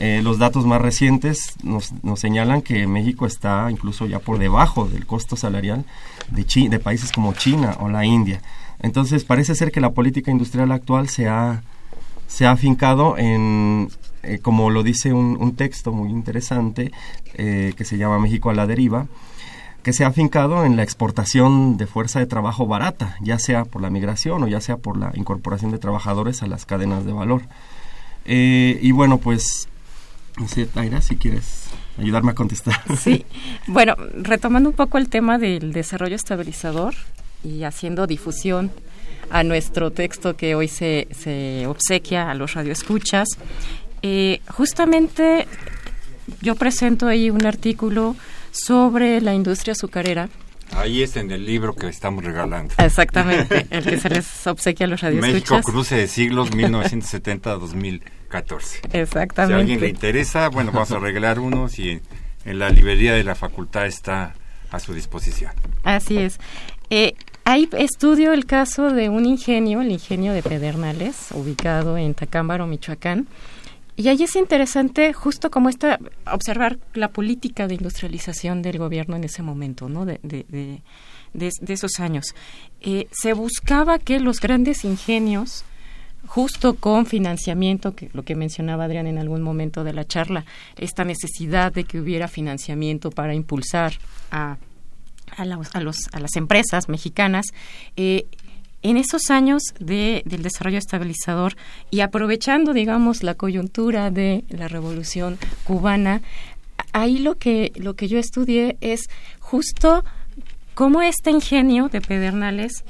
[0.00, 4.86] Eh, los datos más recientes nos, nos, señalan que México está incluso ya por debajo
[4.86, 5.84] del costo salarial
[6.30, 8.40] de, de países como China o la India.
[8.80, 11.62] Entonces parece ser que la política industrial actual se ha,
[12.28, 13.88] se ha afincado en,
[14.22, 16.92] eh, como lo dice un, un texto muy interesante
[17.34, 19.08] eh, que se llama México a la deriva,
[19.82, 23.82] que se ha afincado en la exportación de fuerza de trabajo barata, ya sea por
[23.82, 27.42] la migración o ya sea por la incorporación de trabajadores a las cadenas de valor.
[28.30, 29.68] Y bueno, pues,
[30.38, 31.68] no sé, Taira, si quieres
[31.98, 32.80] ayudarme a contestar.
[32.98, 33.24] Sí,
[33.66, 36.94] bueno, retomando un poco el tema del desarrollo estabilizador
[37.44, 38.70] y haciendo difusión
[39.30, 43.28] a nuestro texto que hoy se, se obsequia a los radioescuchas,
[44.02, 45.46] eh, justamente
[46.40, 48.16] yo presento ahí un artículo
[48.52, 50.28] sobre la industria azucarera.
[50.72, 52.74] Ahí es en el libro que estamos regalando.
[52.78, 55.50] Exactamente, el que se les obsequia a los radioescuchas.
[55.50, 56.50] México Cruce de Siglos
[58.30, 58.80] 1970-2014.
[58.92, 59.46] Exactamente.
[59.46, 62.00] Si a alguien le interesa, bueno, vamos a regalar unos y
[62.44, 64.34] en, la librería de la facultad está
[64.70, 65.52] a su disposición.
[65.84, 66.38] Así es.
[66.90, 67.14] Eh,
[67.44, 73.26] ahí estudio el caso de un ingenio, el ingenio de Pedernales, ubicado en Tacámbaro, Michoacán,
[73.98, 75.98] y ahí es interesante justo como esta,
[76.32, 80.06] observar la política de industrialización del gobierno en ese momento, ¿no?
[80.06, 80.82] De, de,
[81.32, 82.26] de, esos años.
[82.80, 85.64] Eh, se buscaba que los grandes ingenios,
[86.28, 90.44] justo con financiamiento, que lo que mencionaba Adrián en algún momento de la charla,
[90.76, 93.94] esta necesidad de que hubiera financiamiento para impulsar
[94.30, 94.58] a,
[95.36, 97.46] a, a, los, a las empresas mexicanas,
[97.96, 98.26] eh,
[98.82, 101.56] en esos años de, del desarrollo estabilizador
[101.90, 106.22] y aprovechando, digamos, la coyuntura de la revolución cubana,
[106.92, 109.08] ahí lo que, lo que yo estudié es
[109.40, 110.04] justo
[110.74, 112.84] cómo este ingenio de Pedernales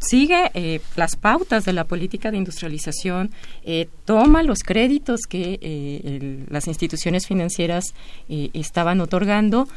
[0.00, 3.30] sigue eh, las pautas de la política de industrialización,
[3.64, 7.94] eh, toma los créditos que eh, las instituciones financieras
[8.28, 9.68] estaban otorgando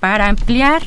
[0.00, 0.82] para ampliar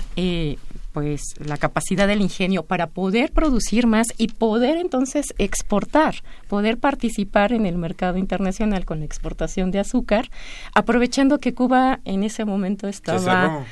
[0.94, 6.16] pues la capacidad del ingenio para poder producir más y poder entonces exportar,
[6.48, 10.30] poder participar en el mercado internacional con la exportación de azúcar,
[10.76, 13.66] aprovechando que Cuba en ese momento estaba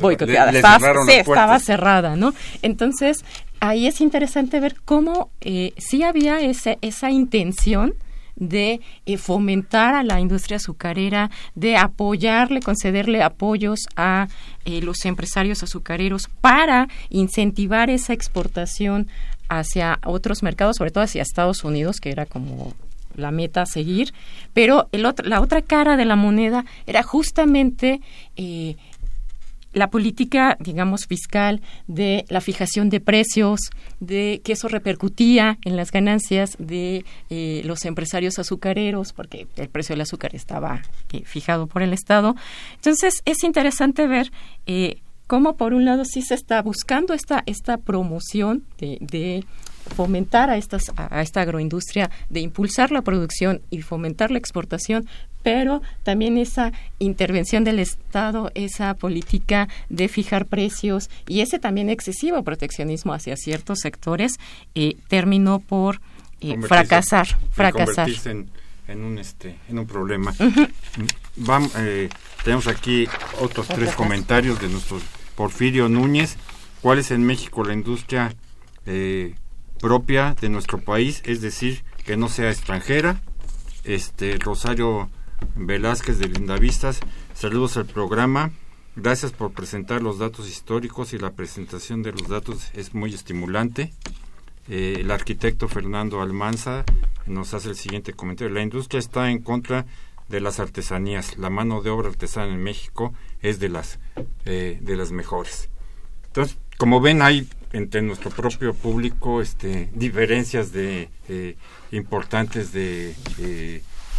[0.00, 2.34] boicoteada, estaba, cerrada, ¿no?
[2.62, 3.24] Entonces,
[3.60, 7.94] ahí es interesante ver cómo eh, sí había ese, esa intención
[8.36, 14.28] de eh, fomentar a la industria azucarera, de apoyarle, concederle apoyos a
[14.64, 19.08] eh, los empresarios azucareros para incentivar esa exportación
[19.48, 22.74] hacia otros mercados, sobre todo hacia Estados Unidos, que era como
[23.14, 24.12] la meta a seguir,
[24.52, 28.02] pero el otro, la otra cara de la moneda era justamente
[28.36, 28.76] eh,
[29.76, 33.60] la política, digamos, fiscal de la fijación de precios,
[34.00, 39.92] de que eso repercutía en las ganancias de eh, los empresarios azucareros, porque el precio
[39.92, 40.80] del azúcar estaba
[41.12, 42.34] eh, fijado por el Estado.
[42.76, 44.32] Entonces, es interesante ver
[44.66, 49.44] eh, cómo, por un lado, sí se está buscando esta, esta promoción de
[49.94, 55.06] fomentar a, estas, a esta agroindustria, de impulsar la producción y fomentar la exportación,
[55.46, 62.42] pero también esa intervención del Estado, esa política de fijar precios y ese también excesivo
[62.42, 64.40] proteccionismo hacia ciertos sectores
[64.74, 66.00] eh, terminó por
[66.40, 68.08] eh, fracasar, fracasar.
[68.24, 68.50] En,
[68.88, 70.34] en, un este en un problema.
[71.36, 72.08] Vamos, eh,
[72.42, 73.06] tenemos aquí
[73.40, 75.00] otros tres comentarios de nuestro
[75.36, 76.38] Porfirio Núñez.
[76.82, 78.34] ¿Cuál es en México la industria
[78.84, 79.36] eh,
[79.78, 83.20] propia de nuestro país, es decir, que no sea extranjera.
[83.84, 85.08] Este Rosario
[85.54, 87.00] Velázquez de Lindavistas,
[87.34, 88.52] saludos al programa.
[88.96, 93.92] Gracias por presentar los datos históricos y la presentación de los datos es muy estimulante.
[94.68, 96.84] Eh, el arquitecto Fernando Almanza
[97.26, 98.52] nos hace el siguiente comentario.
[98.54, 99.86] La industria está en contra
[100.28, 101.38] de las artesanías.
[101.38, 103.98] La mano de obra artesana en México es de las,
[104.44, 105.68] eh, de las mejores.
[106.26, 111.56] Entonces, como ven, hay entre nuestro propio público este, diferencias de eh,
[111.90, 113.14] importantes de,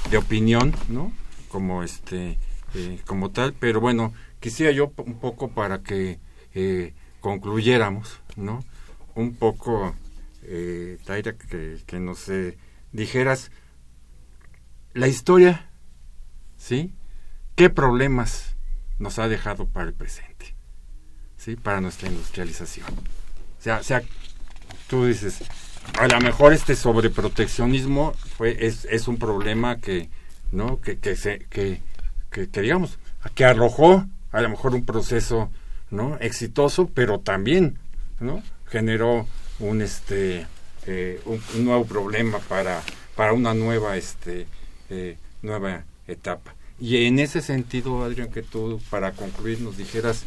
[0.10, 1.12] de opinión, ¿no?
[1.50, 2.38] Como este
[2.74, 6.20] eh, como tal, pero bueno, quisiera yo un poco para que
[7.20, 8.64] concluyéramos, ¿no?
[9.14, 9.96] Un poco,
[11.06, 12.32] Taira, que, que nos
[12.92, 13.52] dijeras
[14.94, 15.70] la historia,
[16.58, 16.94] ¿sí?
[17.56, 18.56] ¿Qué problemas
[19.00, 20.56] nos ha dejado para el presente?
[21.38, 21.56] ¿Sí?
[21.56, 22.88] Para nuestra industrialización.
[22.88, 24.02] O sea, sea,
[24.88, 25.44] tú dices,
[26.00, 30.10] a lo mejor este sobreproteccionismo fue, es, es un problema que,
[30.52, 30.80] ¿no?
[30.82, 31.82] Que, que, se, que,
[32.30, 33.00] que, digamos,
[33.36, 35.50] que arrojó a lo mejor un proceso,
[35.90, 36.18] ¿no?
[36.20, 37.80] Exitoso, pero también,
[38.20, 38.44] ¿no?
[38.68, 39.28] Generó
[39.60, 40.46] un, este,
[40.86, 42.82] eh, un, nuevo problema para,
[43.16, 44.48] para una nueva, este,
[44.90, 46.56] eh, nueva etapa.
[46.80, 50.26] Y en ese sentido, Adrián, que tú, para concluir, nos dijeras,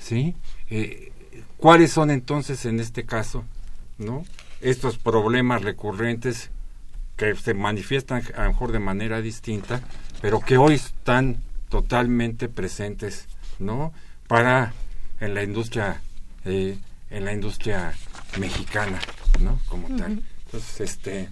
[0.00, 0.34] ¿sí?
[0.68, 1.12] Eh,
[1.56, 3.44] ¿Cuáles son entonces en este caso,
[3.98, 4.24] no?
[4.60, 6.50] Estos problemas recurrentes
[7.16, 9.80] que se manifiestan a lo mejor de manera distinta,
[10.20, 11.38] pero que hoy están
[11.68, 13.26] totalmente presentes,
[13.58, 13.92] ¿no?
[14.28, 14.72] Para
[15.20, 16.00] en la industria,
[16.44, 16.78] eh,
[17.10, 17.92] en la industria
[18.38, 18.98] mexicana,
[19.40, 19.58] ¿no?
[19.68, 20.22] Como tal.
[20.44, 21.28] Entonces, este,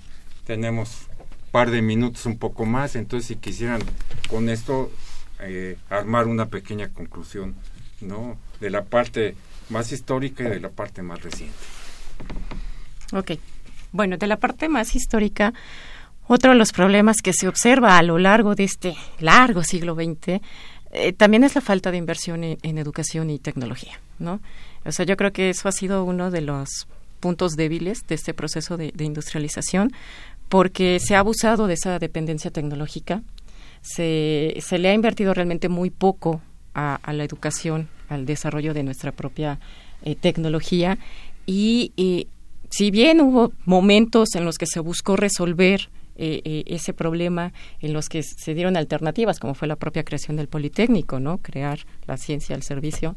[0.46, 3.82] tenemos un par de minutos un poco más, entonces si quisieran
[4.28, 4.90] con esto
[5.40, 7.54] eh, armar una pequeña conclusión,
[8.00, 8.38] ¿no?
[8.60, 9.36] De la parte
[9.68, 11.56] más histórica y de la parte más reciente.
[13.14, 13.32] Ok.
[13.92, 15.54] Bueno, de la parte más histórica,
[16.26, 20.40] otro de los problemas que se observa a lo largo de este largo siglo XX
[20.90, 24.40] eh, también es la falta de inversión en, educación y tecnología, ¿no?
[24.84, 26.86] O sea, yo creo que eso ha sido uno de los
[27.18, 29.92] puntos débiles de este proceso de, industrialización,
[30.48, 33.22] porque se ha abusado de esa dependencia tecnológica,
[33.82, 36.42] se, se le ha invertido realmente muy poco
[36.74, 39.58] a, la educación al desarrollo de nuestra propia
[40.02, 40.98] eh, tecnología
[41.46, 42.26] y eh,
[42.76, 48.08] si bien hubo momentos en los que se buscó resolver eh, ese problema en los
[48.08, 51.38] que se dieron alternativas, como fue la propia creación del Politécnico, ¿no?
[51.38, 53.14] Crear la ciencia al servicio,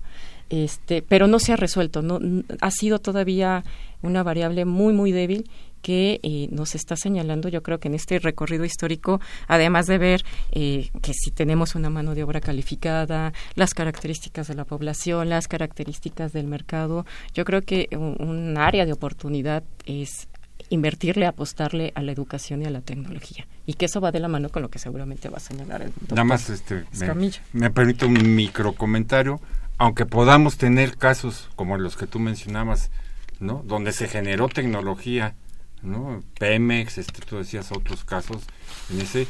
[0.51, 2.19] este, pero no se ha resuelto, no
[2.61, 3.63] ha sido todavía
[4.03, 5.49] una variable muy muy débil
[5.87, 10.25] que eh, nos está señalando, yo creo que en este recorrido histórico, además de ver
[10.51, 15.47] eh, que si tenemos una mano de obra calificada, las características de la población, las
[15.47, 20.27] características del mercado, yo creo que un, área de oportunidad es
[20.67, 23.47] invertirle, apostarle a la educación y a la tecnología.
[23.65, 25.93] Y que eso va de la mano con lo que seguramente va a señalar el
[25.93, 29.39] doctor Nada más este, me, me permite un micro comentario.
[29.77, 32.91] Aunque podamos tener casos como los que tú mencionabas,
[33.39, 33.63] ¿no?
[33.65, 35.33] Donde se generó tecnología
[35.81, 36.23] ¿no?
[36.39, 38.43] Pemex, este, tú decías otros casos
[38.91, 39.27] en ese,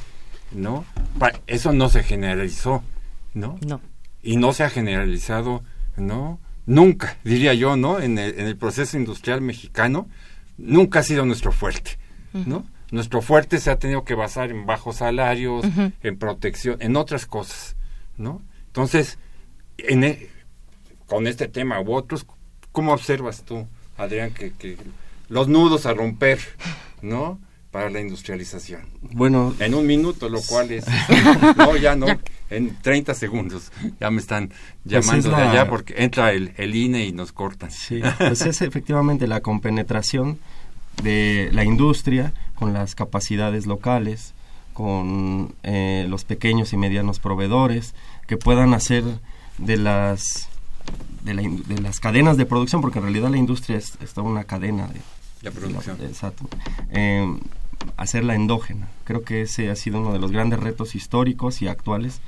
[0.52, 0.86] ¿no?
[1.48, 2.84] eso no se generalizó,
[3.34, 3.58] ¿no?
[3.66, 3.82] No.
[4.22, 5.64] Y no se ha generalizado,
[5.96, 6.40] ¿no?
[6.66, 8.00] Nunca, diría yo, ¿no?
[8.00, 10.08] En el, en el proceso industrial mexicano,
[10.58, 11.98] nunca ha sido nuestro fuerte,
[12.34, 12.66] ¿no?
[12.92, 15.66] Nuestro fuerte se ha tenido que basar en bajos salarios,
[16.04, 17.76] en protección, en otras cosas,
[18.18, 18.42] ¿no?
[18.68, 19.18] Entonces,
[19.78, 20.30] en e,
[21.06, 22.26] con este tema u otros,
[22.72, 23.68] ¿cómo observas tú,
[23.98, 24.78] Adrián, que, que
[25.30, 26.40] los nudos a romper,
[27.02, 27.40] ¿no?
[27.72, 28.82] para la industrialización?
[29.02, 30.86] Bueno, en un minuto, lo cual es...
[31.58, 32.08] no, ya no,
[32.50, 33.72] en 30 segundos.
[34.00, 37.72] Ya me están Pues llamando de allá porque entra el, el INE y nos cortan.
[37.72, 40.40] Sí, pues es efectivamente la compenetración
[41.04, 44.34] de la industria con las capacidades locales,
[44.74, 47.94] con eh, los pequeños y medianos proveedores,
[48.28, 49.04] que puedan hacer
[49.58, 50.50] de las
[51.24, 54.28] de, la de las cadenas de producción, porque en realidad la industria es, es toda
[54.28, 55.00] una cadena de,
[55.42, 55.98] La producción.
[56.02, 56.48] exacto.
[56.92, 57.38] Eh,
[57.96, 58.88] hacerla endógena.
[59.04, 62.20] Creo que ese ha sido uno de los grandes retos históricos y actuales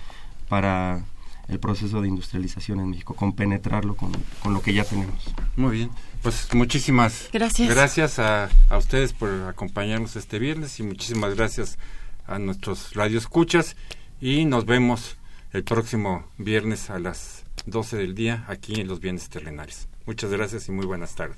[0.47, 1.03] para
[1.47, 4.11] el proceso de industrialización en México, compenetrarlo con,
[4.43, 5.15] con lo que ya tenemos.
[5.55, 5.89] Muy bien,
[6.21, 7.67] pues muchísimas Gracias.
[7.69, 11.79] gracias a, a ustedes por acompañarnos este viernes y muchísimas gracias
[12.27, 13.75] a nuestros radioescuchas
[14.21, 15.17] y nos vemos
[15.51, 19.87] el próximo viernes a las 12 del día aquí en Los Bienes Terrenales.
[20.05, 21.37] Muchas gracias y muy buenas tardes.